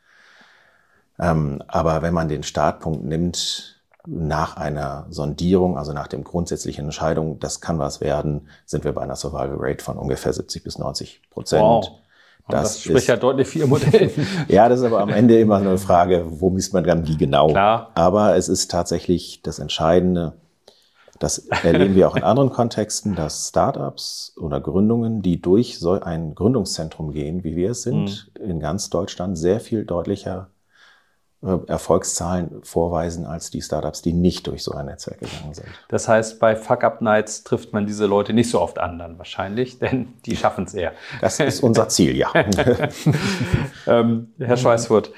Ähm, 1.18 1.64
aber 1.68 2.02
wenn 2.02 2.14
man 2.14 2.28
den 2.28 2.44
Startpunkt 2.44 3.06
nimmt 3.06 3.82
nach 4.08 4.58
einer 4.58 5.08
Sondierung, 5.10 5.78
also 5.78 5.94
nach 5.94 6.08
dem 6.08 6.24
grundsätzlichen 6.24 6.86
Entscheidung, 6.86 7.40
das 7.40 7.62
kann 7.62 7.80
was 7.80 8.02
werden, 8.02 8.50
sind 8.66 8.84
wir 8.84 8.94
bei 8.94 9.02
einer 9.02 9.16
Survival 9.16 9.58
Rate 9.58 9.84
von 9.84 9.98
ungefähr 9.98 10.34
70 10.34 10.64
bis 10.64 10.78
90 10.78 11.22
Prozent. 11.30 11.64
Wow. 11.64 12.05
Das, 12.48 12.62
das 12.62 12.82
spricht 12.82 12.98
ist, 12.98 13.08
ja 13.08 13.18
deutlich 13.18 13.56
Ihr 13.56 13.66
Modell. 13.66 14.12
ja, 14.48 14.70
das 14.70 14.80
ist 14.80 14.86
aber 14.86 15.00
am 15.00 15.10
Ende 15.10 15.40
immer 15.40 15.58
eine 15.58 15.78
Frage, 15.78 16.26
wo 16.28 16.52
misst 16.52 16.74
man 16.74 16.84
dann 16.84 17.08
wie 17.08 17.18
genau. 17.18 17.48
Klar. 17.48 17.92
Aber 17.96 18.36
es 18.36 18.50
ist 18.50 18.70
tatsächlich 18.70 19.42
das 19.42 19.58
Entscheidende, 19.58 20.34
das 21.18 21.40
erleben 21.64 21.96
wir 21.96 22.08
auch 22.08 22.16
in 22.16 22.24
anderen 22.24 22.52
Kontexten, 22.52 23.16
dass 23.16 23.50
Startups 23.50 24.36
oder 24.40 24.62
Gründungen, 24.62 25.22
die 25.22 25.42
durch 25.42 25.80
so 25.80 25.94
ein 25.94 26.36
Gründungszentrum 26.36 27.14
gehen, 27.14 27.44
wie 27.44 27.56
wir 27.56 27.72
es 27.72 27.82
sind, 27.82 28.32
mhm. 28.40 28.50
in 28.50 28.60
ganz 28.60 28.90
Deutschland 28.92 29.38
sehr 29.38 29.60
viel 29.60 29.86
deutlicher 29.86 30.50
Erfolgszahlen 31.68 32.62
vorweisen 32.64 33.26
als 33.26 33.52
die 33.52 33.62
Startups, 33.62 34.02
die 34.02 34.14
nicht 34.14 34.48
durch 34.48 34.64
so 34.64 34.72
ein 34.72 34.88
Netzwerk 34.88 35.20
gegangen 35.20 35.54
sind. 35.54 35.68
Das 35.90 36.08
heißt, 36.08 36.40
bei 36.40 36.56
Fuck-Up-Nights 36.56 37.44
trifft 37.44 37.72
man 37.72 37.86
diese 37.86 38.08
Leute 38.08 38.34
nicht 38.34 38.50
so 38.50 38.60
oft 38.60 38.80
an 38.80 38.98
dann 38.98 39.18
wahrscheinlich, 39.18 39.78
denn 39.80 40.14
die 40.26 40.36
schaffen 40.36 40.66
es 40.66 40.74
eher. 40.74 40.94
Das 41.22 41.40
ist 41.40 41.62
unser 41.62 41.88
Ziel, 41.90 42.16
ja. 42.16 42.30
ähm, 43.88 44.34
Herr 44.40 44.58
Schweißfurt, 44.58 45.12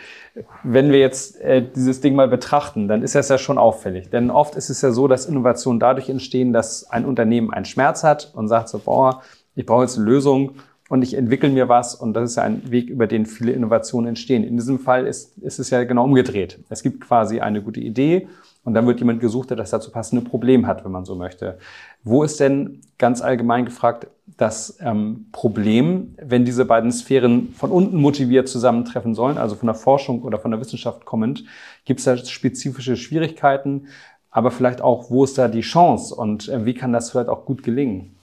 wenn 0.63 0.91
wir 0.91 0.99
jetzt 0.99 1.39
äh, 1.41 1.63
dieses 1.63 2.01
Ding 2.01 2.15
mal 2.15 2.27
betrachten, 2.27 2.87
dann 2.87 3.01
ist 3.01 3.15
das 3.15 3.29
ja 3.29 3.37
schon 3.37 3.57
auffällig. 3.57 4.09
Denn 4.09 4.29
oft 4.29 4.55
ist 4.55 4.69
es 4.69 4.81
ja 4.81 4.91
so, 4.91 5.07
dass 5.07 5.25
Innovationen 5.25 5.79
dadurch 5.79 6.09
entstehen, 6.09 6.53
dass 6.53 6.89
ein 6.89 7.05
Unternehmen 7.05 7.51
einen 7.53 7.65
Schmerz 7.65 8.03
hat 8.03 8.31
und 8.35 8.47
sagt 8.47 8.69
so, 8.69 8.79
boah, 8.79 9.21
ich 9.55 9.65
brauche 9.65 9.83
jetzt 9.83 9.97
eine 9.97 10.05
Lösung 10.05 10.57
und 10.89 11.01
ich 11.01 11.15
entwickle 11.15 11.49
mir 11.49 11.69
was 11.69 11.95
und 11.95 12.13
das 12.13 12.31
ist 12.31 12.35
ja 12.37 12.43
ein 12.43 12.71
Weg, 12.71 12.89
über 12.89 13.07
den 13.07 13.25
viele 13.25 13.51
Innovationen 13.51 14.09
entstehen. 14.09 14.43
In 14.43 14.57
diesem 14.57 14.79
Fall 14.79 15.05
ist, 15.05 15.37
ist 15.39 15.59
es 15.59 15.69
ja 15.69 15.83
genau 15.83 16.05
umgedreht. 16.05 16.59
Es 16.69 16.83
gibt 16.83 17.01
quasi 17.01 17.39
eine 17.39 17.61
gute 17.61 17.81
Idee 17.81 18.27
und 18.63 18.73
dann 18.73 18.85
wird 18.87 18.99
jemand 18.99 19.19
gesucht, 19.19 19.49
der 19.49 19.57
das 19.57 19.69
dazu 19.69 19.91
passende 19.91 20.27
Problem 20.27 20.67
hat, 20.67 20.83
wenn 20.83 20.91
man 20.91 21.05
so 21.05 21.15
möchte. 21.15 21.57
Wo 22.03 22.23
ist 22.23 22.39
denn 22.39 22.81
ganz 22.97 23.21
allgemein 23.21 23.65
gefragt 23.65 24.07
das 24.37 24.77
ähm, 24.81 25.27
Problem, 25.31 26.15
wenn 26.21 26.45
diese 26.45 26.65
beiden 26.65 26.91
Sphären 26.91 27.53
von 27.53 27.71
unten 27.71 27.97
motiviert 27.97 28.49
zusammentreffen 28.49 29.15
sollen, 29.15 29.37
also 29.37 29.55
von 29.55 29.67
der 29.67 29.75
Forschung 29.75 30.21
oder 30.23 30.37
von 30.37 30.51
der 30.51 30.59
Wissenschaft 30.59 31.05
kommend? 31.05 31.45
Gibt 31.85 31.99
es 31.99 32.05
da 32.05 32.17
spezifische 32.17 32.97
Schwierigkeiten? 32.97 33.87
Aber 34.31 34.51
vielleicht 34.51 34.81
auch, 34.81 35.09
wo 35.09 35.23
ist 35.23 35.37
da 35.37 35.47
die 35.47 35.61
Chance 35.61 36.13
und 36.13 36.49
äh, 36.49 36.65
wie 36.65 36.73
kann 36.73 36.91
das 36.91 37.09
vielleicht 37.09 37.29
auch 37.29 37.45
gut 37.45 37.63
gelingen? 37.63 38.16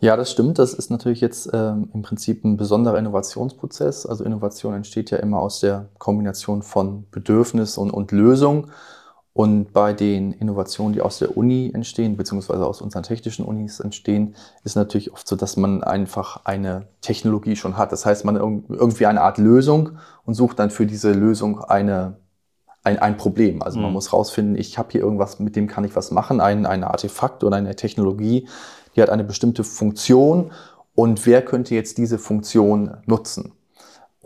Ja, 0.00 0.16
das 0.16 0.30
stimmt. 0.30 0.58
Das 0.58 0.74
ist 0.74 0.90
natürlich 0.90 1.20
jetzt 1.20 1.50
ähm, 1.54 1.90
im 1.94 2.02
Prinzip 2.02 2.44
ein 2.44 2.56
besonderer 2.56 2.98
Innovationsprozess. 2.98 4.04
Also 4.04 4.24
Innovation 4.24 4.74
entsteht 4.74 5.10
ja 5.10 5.18
immer 5.18 5.38
aus 5.40 5.60
der 5.60 5.88
Kombination 5.98 6.62
von 6.62 7.06
Bedürfnis 7.10 7.78
und, 7.78 7.90
und 7.90 8.12
Lösung. 8.12 8.70
Und 9.32 9.72
bei 9.72 9.92
den 9.92 10.32
Innovationen, 10.32 10.94
die 10.94 11.02
aus 11.02 11.18
der 11.18 11.36
Uni 11.36 11.70
entstehen, 11.74 12.16
beziehungsweise 12.16 12.66
aus 12.66 12.80
unseren 12.80 13.02
technischen 13.02 13.44
Unis 13.44 13.80
entstehen, 13.80 14.34
ist 14.64 14.76
natürlich 14.76 15.12
oft 15.12 15.28
so, 15.28 15.36
dass 15.36 15.56
man 15.56 15.82
einfach 15.82 16.40
eine 16.44 16.88
Technologie 17.02 17.56
schon 17.56 17.76
hat. 17.76 17.92
Das 17.92 18.06
heißt, 18.06 18.24
man 18.24 18.36
irgendwie 18.36 19.06
eine 19.06 19.20
Art 19.22 19.36
Lösung 19.38 19.98
und 20.24 20.34
sucht 20.34 20.58
dann 20.58 20.70
für 20.70 20.86
diese 20.86 21.12
Lösung 21.12 21.60
eine, 21.60 22.16
ein, 22.86 22.98
ein 23.00 23.16
Problem. 23.16 23.62
Also 23.62 23.78
man 23.80 23.88
mhm. 23.88 23.94
muss 23.94 24.12
rausfinden, 24.12 24.56
ich 24.56 24.78
habe 24.78 24.92
hier 24.92 25.00
irgendwas, 25.00 25.40
mit 25.40 25.56
dem 25.56 25.66
kann 25.66 25.84
ich 25.84 25.96
was 25.96 26.12
machen, 26.12 26.40
ein, 26.40 26.64
ein 26.64 26.84
Artefakt 26.84 27.42
oder 27.42 27.56
eine 27.56 27.74
Technologie, 27.74 28.48
die 28.94 29.02
hat 29.02 29.10
eine 29.10 29.24
bestimmte 29.24 29.64
Funktion 29.64 30.52
und 30.94 31.26
wer 31.26 31.44
könnte 31.44 31.74
jetzt 31.74 31.98
diese 31.98 32.18
Funktion 32.18 32.96
nutzen? 33.04 33.52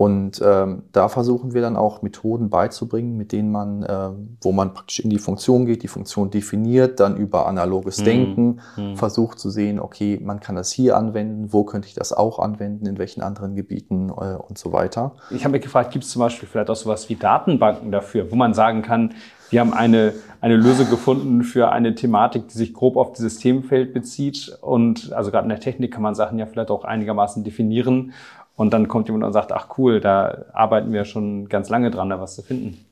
Und 0.01 0.41
ähm, 0.43 0.85
da 0.93 1.11
versuchen 1.11 1.53
wir 1.53 1.61
dann 1.61 1.77
auch 1.77 2.01
Methoden 2.01 2.49
beizubringen, 2.49 3.19
mit 3.19 3.33
denen 3.33 3.53
man, 3.53 3.83
äh, 3.83 4.09
wo 4.41 4.51
man 4.51 4.73
praktisch 4.73 5.01
in 5.01 5.11
die 5.11 5.19
Funktion 5.19 5.67
geht, 5.67 5.83
die 5.83 5.89
Funktion 5.89 6.31
definiert, 6.31 7.01
dann 7.01 7.19
über 7.19 7.47
analoges 7.47 8.01
mhm. 8.01 8.05
Denken 8.07 8.61
mhm. 8.79 8.97
versucht 8.97 9.39
zu 9.39 9.51
sehen, 9.51 9.79
okay, 9.79 10.19
man 10.25 10.41
kann 10.41 10.57
das 10.57 10.73
hier 10.73 10.97
anwenden, 10.97 11.53
wo 11.53 11.65
könnte 11.65 11.87
ich 11.87 11.93
das 11.93 12.15
auch 12.15 12.39
anwenden, 12.39 12.87
in 12.87 12.97
welchen 12.97 13.21
anderen 13.21 13.57
Gebieten 13.57 14.09
äh, 14.09 14.37
und 14.37 14.57
so 14.57 14.73
weiter. 14.73 15.17
Ich 15.29 15.45
habe 15.45 15.53
mich 15.53 15.61
gefragt, 15.61 15.91
gibt 15.91 16.07
es 16.07 16.11
zum 16.13 16.21
Beispiel 16.21 16.49
vielleicht 16.49 16.71
auch 16.71 16.77
sowas 16.77 17.11
wie 17.11 17.17
Datenbanken 17.17 17.93
dafür, 17.93 18.33
wo 18.33 18.37
man 18.37 18.55
sagen 18.55 18.81
kann, 18.81 19.13
wir 19.51 19.61
haben 19.61 19.75
eine, 19.75 20.15
eine 20.41 20.57
Lösung 20.57 20.89
gefunden 20.89 21.43
für 21.43 21.73
eine 21.73 21.95
Thematik, 21.97 22.49
die 22.49 22.57
sich 22.57 22.73
grob 22.73 22.97
auf 22.97 23.13
dieses 23.13 23.39
Themenfeld 23.39 23.93
bezieht. 23.93 24.57
Und 24.61 25.13
also 25.13 25.33
gerade 25.33 25.45
in 25.45 25.49
der 25.49 25.59
Technik 25.59 25.93
kann 25.93 26.03
man 26.03 26.15
Sachen 26.15 26.39
ja 26.39 26.47
vielleicht 26.47 26.71
auch 26.71 26.85
einigermaßen 26.85 27.43
definieren. 27.43 28.13
Und 28.61 28.75
dann 28.75 28.89
kommt 28.89 29.09
jemand 29.09 29.25
und 29.25 29.33
sagt, 29.33 29.53
ach 29.53 29.69
cool, 29.79 30.03
da 30.03 30.45
arbeiten 30.53 30.93
wir 30.93 31.07
schon 31.07 31.49
ganz 31.49 31.71
lange 31.71 31.91
dran, 31.91 32.11
da 32.11 32.21
was 32.21 32.35
zu 32.35 32.43
finden. 32.43 32.85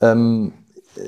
Ähm, 0.00 0.54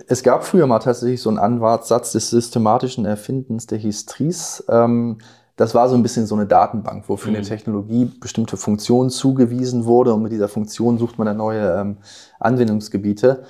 es 0.09 0.23
gab 0.23 0.45
früher 0.45 0.67
mal 0.67 0.79
tatsächlich 0.79 1.23
so 1.23 1.31
einen 1.31 1.39
Anwartsatz 1.39 2.13
des 2.13 2.29
systematischen 2.29 3.07
Erfindens, 3.07 3.67
der 3.67 3.79
hieß 3.79 4.05
TRIS. 4.05 4.65
Ähm, 4.69 5.17
das 5.57 5.75
war 5.75 5.89
so 5.89 5.95
ein 5.95 6.03
bisschen 6.03 6.27
so 6.27 6.35
eine 6.35 6.45
Datenbank, 6.45 7.05
wo 7.09 7.17
für 7.17 7.31
mhm. 7.31 7.37
eine 7.37 7.47
Technologie 7.47 8.11
bestimmte 8.21 8.59
Funktionen 8.59 9.09
zugewiesen 9.09 9.87
wurde 9.87 10.13
und 10.13 10.23
mit 10.23 10.33
dieser 10.33 10.49
Funktion 10.49 10.99
sucht 10.99 11.17
man 11.17 11.27
dann 11.27 11.39
neue 11.39 11.81
ähm, 11.81 11.97
Anwendungsgebiete. 12.41 13.43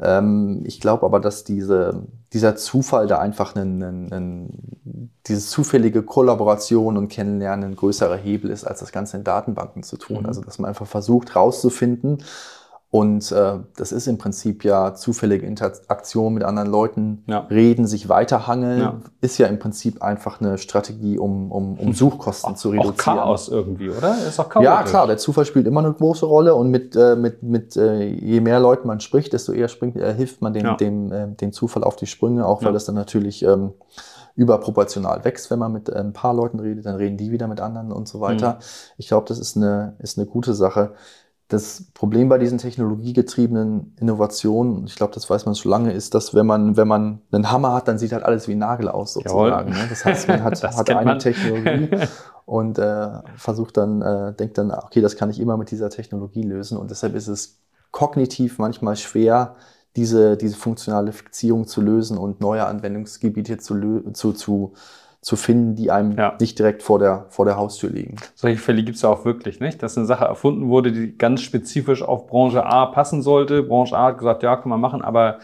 Ähm, 0.00 0.62
ich 0.64 0.80
glaube 0.80 1.04
aber, 1.04 1.20
dass 1.20 1.44
diese, 1.44 2.02
dieser 2.32 2.56
Zufall 2.56 3.06
da 3.06 3.18
einfach 3.18 3.56
einen, 3.56 3.82
einen, 3.82 4.12
einen, 4.12 5.12
diese 5.26 5.40
zufällige 5.40 6.02
Kollaboration 6.02 6.96
und 6.96 7.08
Kennenlernen 7.08 7.72
ein 7.72 7.76
größerer 7.76 8.16
Hebel 8.16 8.50
ist, 8.50 8.64
als 8.64 8.80
das 8.80 8.92
Ganze 8.92 9.16
in 9.16 9.24
Datenbanken 9.24 9.82
zu 9.82 9.96
tun. 9.96 10.20
Mhm. 10.20 10.26
Also 10.26 10.40
dass 10.40 10.58
man 10.58 10.68
einfach 10.68 10.86
versucht 10.86 11.34
rauszufinden, 11.34 12.22
und 12.90 13.30
äh, 13.32 13.58
das 13.76 13.92
ist 13.92 14.06
im 14.06 14.16
Prinzip 14.16 14.64
ja 14.64 14.94
zufällige 14.94 15.44
Interaktion 15.44 16.32
mit 16.32 16.42
anderen 16.42 16.70
Leuten, 16.70 17.22
ja. 17.26 17.40
reden, 17.50 17.86
sich 17.86 18.08
weiterhangeln, 18.08 18.80
ja. 18.80 19.00
ist 19.20 19.36
ja 19.36 19.46
im 19.46 19.58
Prinzip 19.58 20.00
einfach 20.00 20.40
eine 20.40 20.56
Strategie, 20.56 21.18
um, 21.18 21.52
um, 21.52 21.78
um 21.78 21.92
Suchkosten 21.92 22.54
auch, 22.54 22.56
zu 22.56 22.70
reduzieren. 22.70 23.18
Auch 23.18 23.24
Chaos 23.24 23.48
irgendwie, 23.50 23.90
oder? 23.90 24.16
Ist 24.26 24.40
auch 24.40 24.48
Chaos. 24.48 24.64
Ja, 24.64 24.82
klar, 24.84 25.06
der 25.06 25.18
Zufall 25.18 25.44
spielt 25.44 25.66
immer 25.66 25.80
eine 25.80 25.92
große 25.92 26.24
Rolle 26.24 26.54
und 26.54 26.70
mit, 26.70 26.96
äh, 26.96 27.14
mit, 27.14 27.42
mit 27.42 27.76
äh, 27.76 28.04
je 28.04 28.40
mehr 28.40 28.58
Leuten 28.58 28.88
man 28.88 29.00
spricht, 29.00 29.34
desto 29.34 29.52
eher 29.52 29.68
springt, 29.68 29.96
äh, 29.96 30.14
hilft 30.14 30.40
man 30.40 30.54
dem, 30.54 30.64
ja. 30.64 30.76
dem, 30.76 31.12
äh, 31.12 31.28
dem 31.28 31.52
Zufall 31.52 31.84
auf 31.84 31.96
die 31.96 32.06
Sprünge, 32.06 32.46
auch 32.46 32.62
weil 32.62 32.72
das 32.72 32.86
dann 32.86 32.94
natürlich 32.94 33.42
ähm, 33.42 33.74
überproportional 34.34 35.24
wächst, 35.24 35.50
wenn 35.50 35.58
man 35.58 35.72
mit 35.72 35.90
äh, 35.90 35.96
ein 35.96 36.14
paar 36.14 36.32
Leuten 36.32 36.58
redet, 36.58 36.86
dann 36.86 36.94
reden 36.94 37.18
die 37.18 37.32
wieder 37.32 37.48
mit 37.48 37.60
anderen 37.60 37.92
und 37.92 38.08
so 38.08 38.20
weiter. 38.20 38.54
Mhm. 38.54 38.58
Ich 38.96 39.08
glaube, 39.08 39.26
das 39.28 39.38
ist 39.38 39.58
eine, 39.58 39.96
ist 39.98 40.16
eine 40.16 40.26
gute 40.26 40.54
Sache. 40.54 40.92
Das 41.48 41.86
Problem 41.94 42.28
bei 42.28 42.36
diesen 42.36 42.58
technologiegetriebenen 42.58 43.96
Innovationen, 43.98 44.84
ich 44.86 44.96
glaube, 44.96 45.14
das 45.14 45.30
weiß 45.30 45.46
man 45.46 45.54
schon 45.54 45.70
lange, 45.70 45.92
ist, 45.92 46.14
dass 46.14 46.34
wenn 46.34 46.46
man, 46.46 46.76
wenn 46.76 46.86
man 46.86 47.22
einen 47.32 47.50
Hammer 47.50 47.72
hat, 47.72 47.88
dann 47.88 47.98
sieht 47.98 48.12
halt 48.12 48.22
alles 48.22 48.48
wie 48.48 48.52
ein 48.52 48.58
Nagel 48.58 48.88
aus, 48.88 49.14
sozusagen. 49.14 49.70
Ne? 49.70 49.86
Das 49.88 50.04
heißt, 50.04 50.28
man 50.28 50.42
hat, 50.44 50.62
hat 50.62 50.90
eine 50.90 51.04
man. 51.04 51.18
Technologie 51.18 51.88
und 52.44 52.78
äh, 52.78 53.08
versucht 53.36 53.78
dann, 53.78 54.02
äh, 54.02 54.34
denkt 54.34 54.58
dann, 54.58 54.70
okay, 54.70 55.00
das 55.00 55.16
kann 55.16 55.30
ich 55.30 55.40
immer 55.40 55.56
mit 55.56 55.70
dieser 55.70 55.88
Technologie 55.88 56.42
lösen. 56.42 56.76
Und 56.76 56.90
deshalb 56.90 57.14
ist 57.14 57.28
es 57.28 57.60
kognitiv 57.92 58.58
manchmal 58.58 58.96
schwer, 58.96 59.56
diese, 59.96 60.36
diese 60.36 60.56
funktionale 60.56 61.12
Fixierung 61.12 61.66
zu 61.66 61.80
lösen 61.80 62.18
und 62.18 62.42
neue 62.42 62.66
Anwendungsgebiete 62.66 63.56
zu, 63.56 64.02
zu, 64.12 64.32
zu 64.32 64.74
zu 65.20 65.36
finden, 65.36 65.74
die 65.74 65.90
einem 65.90 66.16
ja. 66.16 66.36
nicht 66.40 66.58
direkt 66.58 66.82
vor 66.82 66.98
der, 66.98 67.26
vor 67.28 67.44
der 67.44 67.56
Haustür 67.56 67.90
liegen. 67.90 68.16
Solche 68.34 68.58
Fälle 68.58 68.82
gibt 68.82 68.96
es 68.96 69.02
ja 69.02 69.08
auch 69.08 69.24
wirklich, 69.24 69.60
nicht? 69.60 69.82
Dass 69.82 69.96
eine 69.96 70.06
Sache 70.06 70.24
erfunden 70.24 70.68
wurde, 70.68 70.92
die 70.92 71.16
ganz 71.18 71.42
spezifisch 71.42 72.02
auf 72.02 72.26
Branche 72.28 72.64
A 72.64 72.86
passen 72.86 73.22
sollte. 73.22 73.62
Branche 73.62 73.96
A 73.96 74.06
hat 74.06 74.18
gesagt, 74.18 74.42
ja, 74.42 74.56
kann 74.56 74.70
man 74.70 74.80
machen, 74.80 75.02
aber 75.02 75.38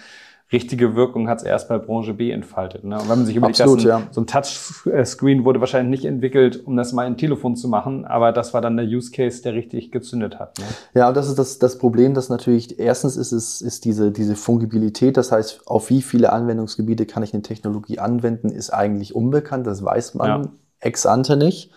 richtige 0.53 0.95
Wirkung 0.95 1.29
hat 1.29 1.39
es 1.39 1.45
erst 1.45 1.69
bei 1.69 1.79
Branche 1.79 2.15
B 2.15 2.31
entfaltet. 2.31 2.85
Ne? 2.85 2.97
Und 2.97 3.03
wenn 3.03 3.19
man 3.19 3.27
sich 3.27 3.37
überlegt, 3.37 3.61
Absolut, 3.61 3.83
ja. 3.83 4.03
so 4.11 4.21
ein 4.21 4.27
Touchscreen 4.27 5.45
wurde 5.45 5.61
wahrscheinlich 5.61 6.03
nicht 6.03 6.09
entwickelt, 6.09 6.65
um 6.67 6.77
das 6.77 6.93
mal 6.93 7.07
in 7.07 7.17
Telefon 7.17 7.57
zu 7.57 7.69
machen, 7.69 8.05
aber 8.05 8.31
das 8.31 8.53
war 8.53 8.61
dann 8.61 8.77
der 8.77 8.87
Use 8.87 9.11
Case, 9.11 9.43
der 9.43 9.55
richtig 9.55 9.91
gezündet 9.91 10.39
hat. 10.39 10.59
Ne? 10.59 10.65
Ja, 10.95 11.09
und 11.09 11.17
das 11.17 11.29
ist 11.29 11.39
das, 11.39 11.59
das 11.59 11.79
Problem, 11.79 12.15
dass 12.15 12.29
natürlich 12.29 12.79
erstens 12.79 13.17
ist 13.17 13.33
es 13.33 13.61
ist 13.63 13.85
diese, 13.85 14.13
diese 14.13 14.37
Fungibilität, 14.37 15.17
das 15.17 15.33
heißt, 15.33 15.67
auf 15.67 15.91
wie 15.91 16.03
viele 16.03 16.33
Anwendungsgebiete 16.33 17.07
kann 17.07 17.23
ich 17.23 17.33
eine 17.33 17.43
Technologie 17.43 17.99
anwenden, 17.99 18.51
ist 18.51 18.71
eigentlich 18.71 19.15
unbekannt, 19.15 19.67
das 19.67 19.83
weiß 19.83 20.15
man 20.15 20.29
ja. 20.29 20.43
ex 20.81 21.07
ante 21.07 21.37
nicht. 21.37 21.71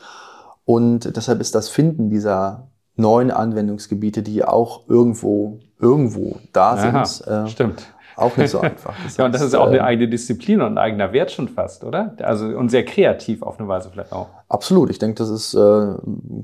Und 0.65 1.15
deshalb 1.15 1.39
ist 1.39 1.55
das 1.55 1.69
Finden 1.69 2.09
dieser 2.09 2.67
neuen 2.97 3.31
Anwendungsgebiete, 3.31 4.21
die 4.21 4.43
auch 4.43 4.89
irgendwo 4.89 5.59
irgendwo 5.79 6.37
da 6.51 6.73
Aha, 6.73 7.05
sind. 7.05 7.27
Äh, 7.27 7.47
stimmt 7.47 7.87
auch 8.17 8.35
nicht 8.35 8.49
so 8.49 8.59
einfach. 8.59 8.93
Das 9.03 9.17
ja, 9.17 9.25
und 9.25 9.33
das 9.33 9.41
ist 9.41 9.55
auch 9.55 9.67
eine 9.67 9.77
ähm, 9.77 9.83
eigene 9.83 10.09
Disziplin 10.09 10.61
und 10.61 10.73
ein 10.73 10.77
eigener 10.77 11.13
Wert 11.13 11.31
schon 11.31 11.47
fast, 11.47 11.83
oder? 11.83 12.15
Also 12.21 12.45
und 12.47 12.69
sehr 12.69 12.83
kreativ 12.83 13.43
auf 13.43 13.59
eine 13.59 13.67
Weise 13.67 13.89
vielleicht 13.91 14.11
auch. 14.11 14.27
Absolut. 14.49 14.89
Ich 14.89 14.99
denke, 14.99 15.15
das 15.15 15.29
ist 15.29 15.53
äh, 15.53 15.95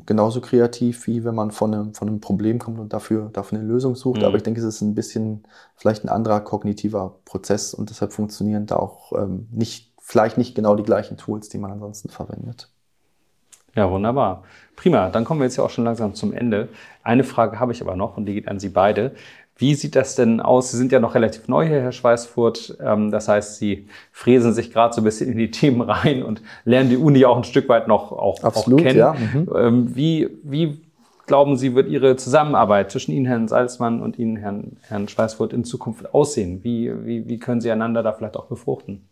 genauso 0.06 0.40
kreativ, 0.40 1.08
wie 1.08 1.24
wenn 1.26 1.36
man 1.36 1.52
von 1.52 1.74
einem, 1.74 1.94
von 1.94 2.08
einem 2.08 2.22
Problem 2.22 2.60
kommt 2.60 2.80
und 2.80 2.94
dafür, 2.94 3.30
dafür 3.34 3.60
eine 3.60 3.68
Lösung 3.68 3.96
sucht. 3.96 4.22
Mhm. 4.22 4.28
Aber 4.28 4.38
ich 4.38 4.44
denke, 4.44 4.60
es 4.62 4.66
ist 4.66 4.82
ein 4.82 4.96
bisschen 4.96 5.44
vielleicht 5.76 6.04
ein 6.06 6.10
anderer 6.10 6.40
kognitiver 6.42 7.16
Prozess 7.26 7.74
und 7.74 7.90
deshalb 7.90 8.14
funktionieren 8.14 8.66
da 8.66 8.76
auch 8.76 9.12
ähm, 9.14 9.48
nicht, 9.52 9.92
vielleicht 10.00 10.38
nicht 10.38 10.56
genau 10.56 10.76
die 10.76 10.84
gleichen 10.84 11.18
Tools, 11.18 11.50
die 11.50 11.58
man 11.58 11.72
ansonsten 11.72 12.10
verwendet. 12.10 12.70
Ja, 13.76 13.90
wunderbar. 13.90 14.44
Prima. 14.76 15.10
Dann 15.10 15.26
kommen 15.26 15.40
wir 15.40 15.46
jetzt 15.46 15.58
ja 15.58 15.64
auch 15.64 15.70
schon 15.70 15.84
langsam 15.84 16.14
zum 16.14 16.32
Ende. 16.34 16.70
Eine 17.02 17.24
Frage 17.24 17.60
habe 17.60 17.72
ich 17.72 17.82
aber 17.82 17.96
noch 17.96 18.18
und 18.18 18.26
die 18.26 18.36
geht 18.36 18.48
an 18.48 18.60
Sie 18.60 18.70
beide. 18.70 19.16
Wie 19.56 19.76
sieht 19.76 19.96
das 19.96 20.16
denn 20.16 20.40
aus? 20.40 20.72
Sie 20.72 20.78
sind 20.78 20.92
ja 20.92 21.00
noch 21.00 21.14
relativ 21.14 21.48
neu 21.48 21.68
hier, 21.68 21.82
Herr 21.82 21.92
Schweißfurt. 21.92 22.78
Ähm, 22.82 23.12
das 23.12 23.28
heißt, 23.28 23.58
Sie 23.58 23.88
fräsen 24.12 24.54
sich 24.54 24.72
gerade 24.72 24.94
so 24.94 25.02
ein 25.02 25.04
bisschen 25.04 25.32
in 25.32 25.38
die 25.38 25.52
Themen 25.52 25.82
rein 25.82 26.24
und 26.24 26.42
lernen 26.66 26.90
die 26.90 26.98
Uni 26.98 27.24
auch 27.26 27.38
ein 27.38 27.44
Stück 27.44 27.70
weit 27.70 27.88
noch 27.88 28.12
auch, 28.12 28.44
Absolut, 28.44 28.82
auch 28.82 28.84
kennen. 28.84 29.00
Ja. 29.00 29.14
Mhm. 29.14 29.96
Wie, 29.96 30.30
wie 30.44 30.82
glauben 31.28 31.56
Sie, 31.56 31.76
wird 31.76 31.88
Ihre 31.88 32.16
Zusammenarbeit 32.16 32.92
zwischen 32.92 33.12
Ihnen, 33.12 33.26
Herrn 33.26 33.48
Salzmann, 33.48 34.02
und 34.02 34.18
Ihnen, 34.18 34.38
Herrn, 34.38 34.78
Herrn 34.82 35.08
Schweißfurt, 35.08 35.54
in 35.54 35.64
Zukunft 35.64 36.14
aussehen? 36.14 36.64
Wie, 36.64 36.92
wie, 37.06 37.28
wie 37.28 37.40
können 37.40 37.62
Sie 37.62 37.72
einander 37.72 38.04
da 38.04 38.14
vielleicht 38.14 38.38
auch 38.38 38.46
befruchten? 38.46 39.08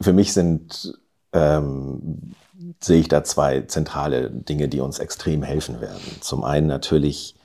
Für 0.00 0.12
mich 0.12 0.32
sind, 0.32 0.98
ähm, 1.32 2.34
sehe 2.80 3.00
ich 3.00 3.08
da 3.08 3.24
zwei 3.24 3.62
zentrale 3.62 4.30
Dinge, 4.30 4.68
die 4.68 4.80
uns 4.80 4.98
extrem 4.98 5.42
helfen 5.42 5.80
werden. 5.80 6.02
Zum 6.20 6.44
einen 6.44 6.66
natürlich 6.66 7.36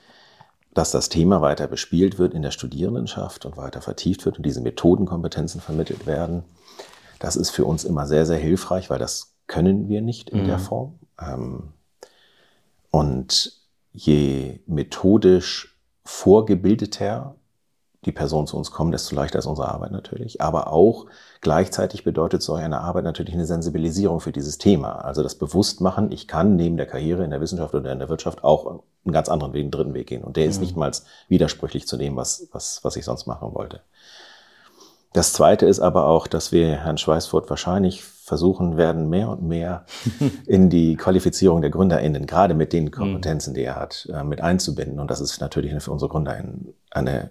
dass 0.72 0.90
das 0.90 1.08
Thema 1.08 1.42
weiter 1.42 1.66
bespielt 1.66 2.18
wird 2.18 2.34
in 2.34 2.42
der 2.42 2.52
Studierendenschaft 2.52 3.44
und 3.44 3.56
weiter 3.56 3.80
vertieft 3.80 4.24
wird 4.24 4.36
und 4.36 4.46
diese 4.46 4.60
Methodenkompetenzen 4.60 5.60
vermittelt 5.60 6.06
werden. 6.06 6.44
Das 7.18 7.36
ist 7.36 7.50
für 7.50 7.64
uns 7.64 7.84
immer 7.84 8.06
sehr, 8.06 8.24
sehr 8.24 8.38
hilfreich, 8.38 8.88
weil 8.88 8.98
das 8.98 9.34
können 9.46 9.88
wir 9.88 10.00
nicht 10.00 10.30
in 10.30 10.42
mhm. 10.42 10.46
der 10.46 10.58
Form. 10.58 10.98
Ähm, 11.20 11.72
und 12.90 13.60
je 13.92 14.60
methodisch 14.66 15.76
vorgebildeter 16.04 17.34
die 18.06 18.12
Person 18.12 18.46
zu 18.46 18.56
uns 18.56 18.70
kommt, 18.70 18.94
desto 18.94 19.14
leichter 19.14 19.38
ist 19.38 19.46
unsere 19.46 19.68
Arbeit 19.68 19.92
natürlich. 19.92 20.40
Aber 20.40 20.72
auch 20.72 21.06
gleichzeitig 21.42 22.02
bedeutet 22.02 22.42
solch 22.42 22.62
eine 22.62 22.80
Arbeit 22.80 23.04
natürlich 23.04 23.34
eine 23.34 23.44
Sensibilisierung 23.44 24.20
für 24.20 24.32
dieses 24.32 24.56
Thema. 24.56 24.92
Also 25.04 25.22
das 25.22 25.34
Bewusstmachen, 25.34 26.10
ich 26.10 26.26
kann 26.26 26.56
neben 26.56 26.78
der 26.78 26.86
Karriere 26.86 27.24
in 27.24 27.30
der 27.30 27.42
Wissenschaft 27.42 27.74
oder 27.74 27.92
in 27.92 27.98
der 27.98 28.08
Wirtschaft 28.08 28.42
auch 28.42 28.66
einen 28.66 29.12
ganz 29.12 29.28
anderen 29.28 29.52
Weg, 29.52 29.62
einen 29.62 29.70
dritten 29.70 29.94
Weg 29.94 30.06
gehen. 30.06 30.24
Und 30.24 30.36
der 30.36 30.44
mhm. 30.44 30.50
ist 30.50 30.60
nicht 30.60 30.76
mal 30.76 30.90
widersprüchlich 31.28 31.86
zu 31.86 31.98
dem, 31.98 32.16
was, 32.16 32.48
was, 32.52 32.82
was 32.84 32.96
ich 32.96 33.04
sonst 33.04 33.26
machen 33.26 33.54
wollte. 33.54 33.82
Das 35.12 35.32
Zweite 35.32 35.66
ist 35.66 35.80
aber 35.80 36.06
auch, 36.06 36.28
dass 36.28 36.52
wir 36.52 36.76
Herrn 36.76 36.98
Schweißfurt 36.98 37.50
wahrscheinlich 37.50 38.04
versuchen 38.04 38.76
werden, 38.76 39.08
mehr 39.08 39.28
und 39.28 39.42
mehr 39.42 39.84
in 40.46 40.70
die 40.70 40.96
Qualifizierung 40.96 41.62
der 41.62 41.70
GründerInnen, 41.70 42.26
gerade 42.26 42.54
mit 42.54 42.72
den 42.72 42.92
Kompetenzen, 42.92 43.54
die 43.54 43.64
er 43.64 43.74
hat, 43.74 44.08
äh, 44.12 44.22
mit 44.22 44.40
einzubinden. 44.40 45.00
Und 45.00 45.10
das 45.10 45.20
ist 45.20 45.40
natürlich 45.40 45.74
für 45.82 45.90
unsere 45.90 46.08
Gründer 46.08 46.32
ein, 46.32 46.74
eine, 46.92 47.30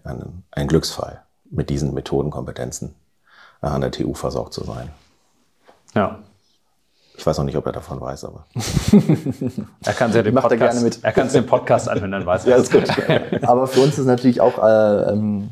ein, 0.51 0.67
Glücksfall, 0.67 1.21
mit 1.49 1.69
diesen 1.69 1.93
Methodenkompetenzen 1.93 2.95
an 3.61 3.81
der 3.81 3.91
TU 3.91 4.13
versorgt 4.13 4.53
zu 4.53 4.63
sein. 4.65 4.89
Ja. 5.95 6.19
Ich 7.15 7.25
weiß 7.25 7.37
noch 7.37 7.45
nicht, 7.45 7.57
ob 7.57 7.65
er 7.65 7.73
davon 7.73 7.99
weiß, 7.99 8.25
aber. 8.25 8.45
er 9.85 9.93
kann 9.93 10.13
ja 10.13 10.21
den 10.21 10.33
Macht 10.33 10.43
Podcast, 10.43 10.61
er 10.61 10.69
gerne 10.69 10.81
mit. 10.81 11.03
Er 11.03 11.11
kann 11.11 11.29
den 11.29 11.45
Podcast 11.45 11.89
anhören, 11.89 12.11
dann 12.11 12.25
weiß 12.25 12.45
er. 12.45 12.51
ja, 12.51 12.57
ist 12.57 12.71
gut. 12.71 13.43
aber 13.43 13.67
für 13.67 13.81
uns 13.81 13.97
ist 13.97 14.05
natürlich 14.05 14.39
auch 14.39 14.57
äh, 14.63 15.11
ähm, 15.11 15.51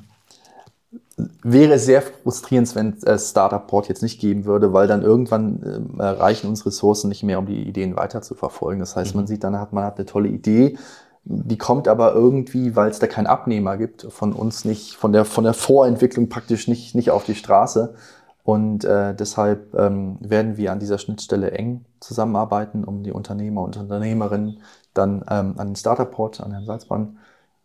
wäre 1.41 1.79
sehr 1.79 2.01
frustrierend, 2.01 2.75
wenn 2.75 2.93
es 2.93 3.03
äh, 3.03 3.17
Startup 3.17 3.65
Port 3.65 3.87
jetzt 3.89 4.03
nicht 4.03 4.21
geben 4.21 4.45
würde, 4.45 4.71
weil 4.73 4.87
dann 4.87 5.01
irgendwann 5.01 5.95
äh, 5.97 6.03
reichen 6.03 6.47
uns 6.47 6.65
Ressourcen 6.65 7.09
nicht 7.09 7.23
mehr, 7.23 7.39
um 7.39 7.47
die 7.47 7.63
Ideen 7.63 7.95
weiter 7.95 8.21
zu 8.21 8.35
verfolgen. 8.35 8.79
Das 8.79 8.95
heißt, 8.95 9.15
mhm. 9.15 9.21
man 9.21 9.27
sieht 9.27 9.43
dann 9.43 9.59
hat 9.59 9.73
man 9.73 9.83
hat 9.83 9.97
eine 9.97 10.05
tolle 10.05 10.29
Idee, 10.29 10.77
die 11.23 11.57
kommt 11.57 11.87
aber 11.87 12.13
irgendwie, 12.13 12.75
weil 12.75 12.89
es 12.89 12.99
da 12.99 13.07
keinen 13.07 13.27
Abnehmer 13.27 13.77
gibt, 13.77 14.03
von 14.09 14.31
uns 14.31 14.63
nicht, 14.63 14.95
von 14.95 15.11
der 15.11 15.25
von 15.25 15.43
der 15.43 15.53
Vorentwicklung 15.53 16.29
praktisch 16.29 16.67
nicht 16.67 16.95
nicht 16.95 17.09
auf 17.11 17.25
die 17.25 17.35
Straße. 17.35 17.95
Und 18.43 18.85
äh, 18.85 19.13
deshalb 19.13 19.73
ähm, 19.73 20.17
werden 20.21 20.55
wir 20.55 20.71
an 20.71 20.79
dieser 20.79 20.99
Schnittstelle 20.99 21.51
eng 21.51 21.83
zusammenarbeiten, 21.99 22.85
um 22.85 23.03
die 23.03 23.11
Unternehmer 23.11 23.61
und 23.63 23.75
Unternehmerinnen 23.75 24.61
dann 24.93 25.25
ähm, 25.29 25.55
an 25.57 25.69
den 25.69 25.75
Startup 25.75 26.09
Port, 26.09 26.39
an 26.39 26.51
Herrn 26.51 26.65
Salzmann 26.65 27.17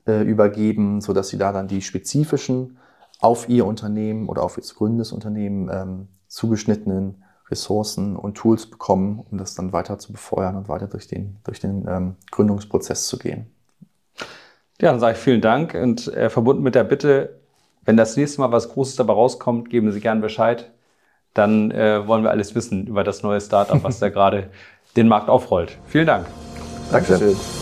äh, 0.08 0.22
übergeben, 0.22 1.00
so 1.00 1.12
dass 1.12 1.28
sie 1.28 1.38
da 1.38 1.52
dann 1.52 1.68
die 1.68 1.82
spezifischen 1.82 2.78
auf 3.22 3.48
ihr 3.48 3.64
Unternehmen 3.66 4.28
oder 4.28 4.42
auf 4.42 4.56
ihr 4.56 4.62
zu 4.62 4.74
gründendes 4.74 5.12
Unternehmen 5.12 5.70
ähm, 5.72 6.08
zugeschnittenen 6.26 7.22
Ressourcen 7.50 8.16
und 8.16 8.34
Tools 8.34 8.66
bekommen, 8.66 9.24
um 9.30 9.38
das 9.38 9.54
dann 9.54 9.72
weiter 9.72 9.98
zu 9.98 10.12
befeuern 10.12 10.56
und 10.56 10.68
weiter 10.68 10.88
durch 10.88 11.06
den, 11.06 11.36
durch 11.44 11.60
den 11.60 11.86
ähm, 11.88 12.16
Gründungsprozess 12.30 13.06
zu 13.06 13.18
gehen. 13.18 13.46
Ja, 14.80 14.90
dann 14.90 15.00
sage 15.00 15.16
ich 15.16 15.22
vielen 15.22 15.40
Dank 15.40 15.74
und 15.74 16.08
äh, 16.08 16.30
verbunden 16.30 16.62
mit 16.62 16.74
der 16.74 16.84
Bitte, 16.84 17.38
wenn 17.84 17.96
das 17.96 18.16
nächste 18.16 18.40
Mal 18.40 18.50
was 18.50 18.70
Großes 18.70 18.96
dabei 18.96 19.12
rauskommt, 19.12 19.70
geben 19.70 19.92
Sie 19.92 20.00
gern 20.00 20.20
Bescheid. 20.20 20.72
Dann 21.34 21.70
äh, 21.70 22.06
wollen 22.06 22.24
wir 22.24 22.30
alles 22.30 22.54
wissen 22.54 22.86
über 22.86 23.04
das 23.04 23.22
neue 23.22 23.40
Startup, 23.40 23.82
was 23.84 24.00
da 24.00 24.08
gerade 24.10 24.50
den 24.96 25.08
Markt 25.08 25.28
aufrollt. 25.28 25.78
Vielen 25.86 26.06
Dank. 26.06 26.26
Dankeschön. 26.90 27.20
Dankeschön. 27.20 27.61